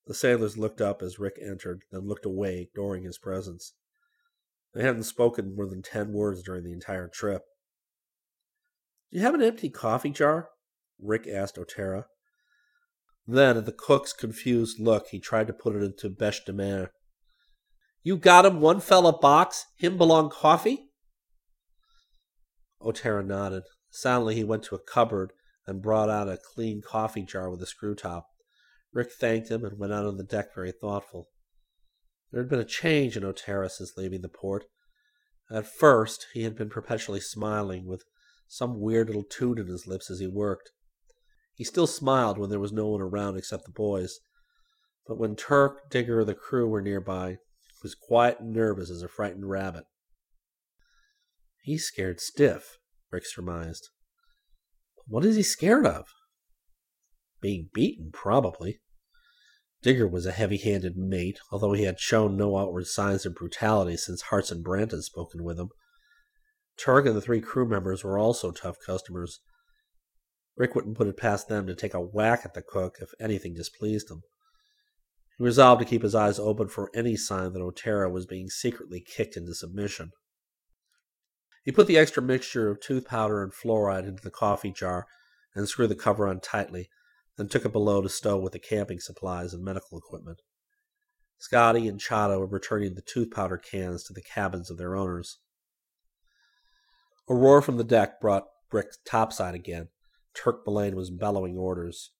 [0.07, 3.75] The sailors looked up as Rick entered, then looked away, ignoring his presence.
[4.73, 7.43] They hadn't spoken more than ten words during the entire trip.
[9.11, 10.51] Do you have an empty coffee jar?
[11.01, 12.05] Rick asked Otera.
[13.27, 16.93] Then, at the cook's confused look, he tried to put it into bêche de mer.
[18.05, 20.87] You got him one fella box, him belong coffee?
[22.81, 23.65] Otera nodded.
[23.91, 25.33] Silently, he went to a cupboard
[25.67, 28.27] and brought out a clean coffee jar with a screw top.
[28.93, 31.29] Rick thanked him and went out on the deck very thoughtful.
[32.31, 34.65] There had been a change in Otera since leaving the port.
[35.51, 38.05] At first, he had been perpetually smiling, with
[38.49, 40.71] some weird little tune in his lips as he worked.
[41.55, 44.19] He still smiled when there was no one around except the boys,
[45.07, 49.03] but when Turk, Digger, or the crew were nearby, he was quiet and nervous as
[49.03, 49.85] a frightened rabbit.
[51.63, 52.79] He's scared stiff,
[53.11, 53.91] Rick surmised.
[55.07, 56.07] What is he scared of?
[57.41, 58.81] Being beaten, probably.
[59.83, 63.97] Digger was a heavy handed mate, although he had shown no outward signs of brutality
[63.97, 65.71] since Hartson Brant had spoken with him.
[66.77, 69.41] Turk and the three crew members were also tough customers.
[70.57, 73.55] Rick wouldn't put it past them to take a whack at the cook if anything
[73.55, 74.23] displeased him.
[75.37, 79.01] He resolved to keep his eyes open for any sign that Otera was being secretly
[79.01, 80.13] kicked into submission.
[81.63, 85.07] He put the extra mixture of tooth powder and fluoride into the coffee jar
[85.55, 86.89] and screwed the cover on tightly,
[87.37, 90.43] then took it below to stow with the camping supplies and medical equipment.
[91.39, 95.39] Scotty and Chada were returning the tooth powder cans to the cabins of their owners.
[97.29, 99.89] A roar from the deck brought Rick topside again.
[100.35, 102.11] Turk Mullane was bellowing orders.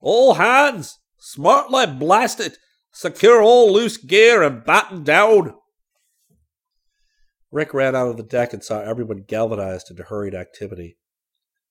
[0.00, 0.98] All hands!
[1.18, 2.58] Smartly blast it!
[2.92, 5.54] Secure all loose gear and batten down!
[7.52, 10.96] Rick ran out of the deck and saw everyone galvanized into hurried activity.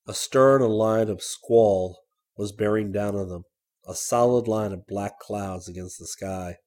[0.07, 2.03] Astern, a line of squall
[2.37, 3.45] was bearing down on them,
[3.87, 6.57] a solid line of black clouds against the sky.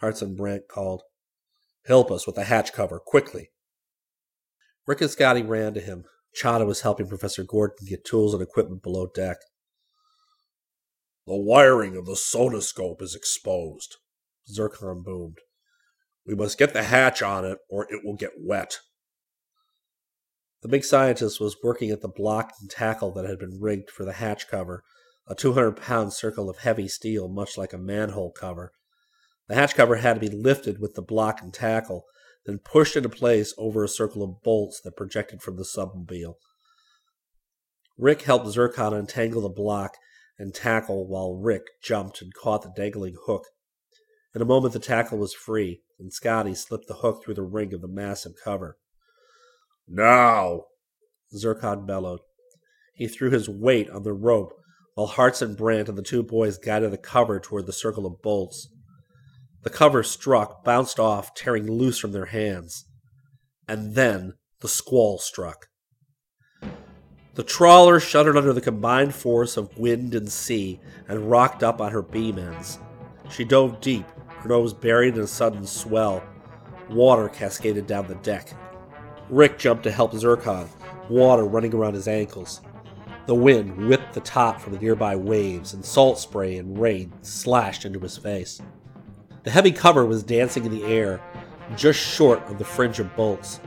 [0.00, 1.02] Hartson Brant called,
[1.86, 3.50] Help us with the hatch cover, quickly.
[4.86, 6.04] Rick and Scotty ran to him.
[6.40, 9.38] Chada was helping Professor Gordon get tools and equipment below deck.
[11.26, 13.96] The wiring of the sonoscope is exposed,
[14.48, 15.38] Zircon boomed.
[16.30, 18.78] We must get the hatch on it, or it will get wet.
[20.62, 24.04] The big scientist was working at the block and tackle that had been rigged for
[24.04, 24.84] the hatch cover,
[25.26, 28.70] a 200 pound circle of heavy steel, much like a manhole cover.
[29.48, 32.04] The hatch cover had to be lifted with the block and tackle,
[32.46, 36.34] then pushed into place over a circle of bolts that projected from the submobile.
[37.98, 39.96] Rick helped Zircon untangle the block
[40.38, 43.46] and tackle while Rick jumped and caught the dangling hook.
[44.32, 47.72] In a moment, the tackle was free, and Scotty slipped the hook through the ring
[47.74, 48.78] of the massive cover.
[49.86, 50.62] Now!
[51.34, 52.20] Zircon bellowed.
[52.94, 54.52] He threw his weight on the rope
[54.94, 58.68] while Hartson Brant and the two boys guided the cover toward the circle of bolts.
[59.62, 62.86] The cover struck, bounced off, tearing loose from their hands.
[63.68, 65.68] And then the squall struck.
[67.34, 71.92] The trawler shuddered under the combined force of wind and sea and rocked up on
[71.92, 72.78] her beam ends.
[73.30, 74.06] She dove deep,
[74.46, 76.22] nose buried in a sudden swell.
[76.88, 78.52] Water cascaded down the deck.
[79.28, 80.68] Rick jumped to help Zircon,
[81.08, 82.60] water running around his ankles.
[83.26, 87.84] The wind whipped the top from the nearby waves, and salt spray and rain slashed
[87.84, 88.60] into his face.
[89.44, 91.20] The heavy cover was dancing in the air,
[91.76, 93.60] just short of the fringe of bolts.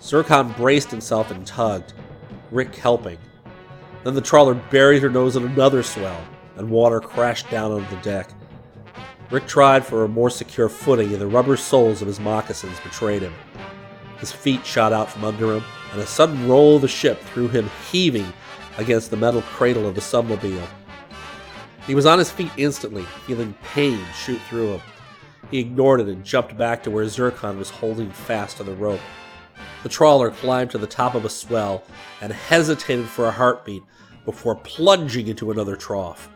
[0.00, 1.94] Zircon braced himself and tugged,
[2.50, 3.18] Rick helping.
[4.04, 6.20] Then the trawler buried her nose in another swell,
[6.56, 8.30] and water crashed down onto the deck.
[9.32, 13.22] Rick tried for a more secure footing, and the rubber soles of his moccasins betrayed
[13.22, 13.32] him.
[14.18, 17.48] His feet shot out from under him, and a sudden roll of the ship threw
[17.48, 18.30] him heaving
[18.76, 20.68] against the metal cradle of the submobile.
[21.86, 24.80] He was on his feet instantly, feeling pain shoot through him.
[25.50, 29.00] He ignored it and jumped back to where Zircon was holding fast to the rope.
[29.82, 31.84] The trawler climbed to the top of a swell
[32.20, 33.82] and hesitated for a heartbeat
[34.26, 36.28] before plunging into another trough.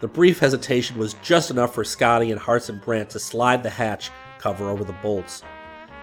[0.00, 4.10] The brief hesitation was just enough for Scotty and Hartson Brant to slide the hatch
[4.38, 5.42] cover over the bolts.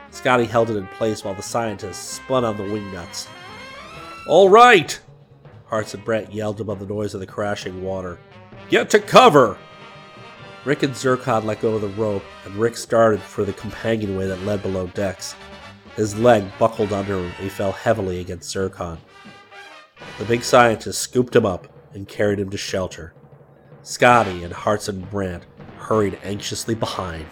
[0.10, 3.28] Scotty held it in place while the scientists spun on the wing nuts.
[4.28, 5.00] All right!
[5.66, 8.18] Hartson Brant yelled above the noise of the crashing water.
[8.70, 9.58] Get to cover!
[10.66, 14.42] Rick and Zircon let go of the rope, and Rick started for the companionway that
[14.42, 15.36] led below decks.
[15.96, 18.98] His leg buckled under him and he fell heavily against Zircon.
[20.18, 23.14] The big scientist scooped him up and carried him to shelter.
[23.84, 25.46] Scotty and Hartson Brant
[25.78, 27.26] hurried anxiously behind.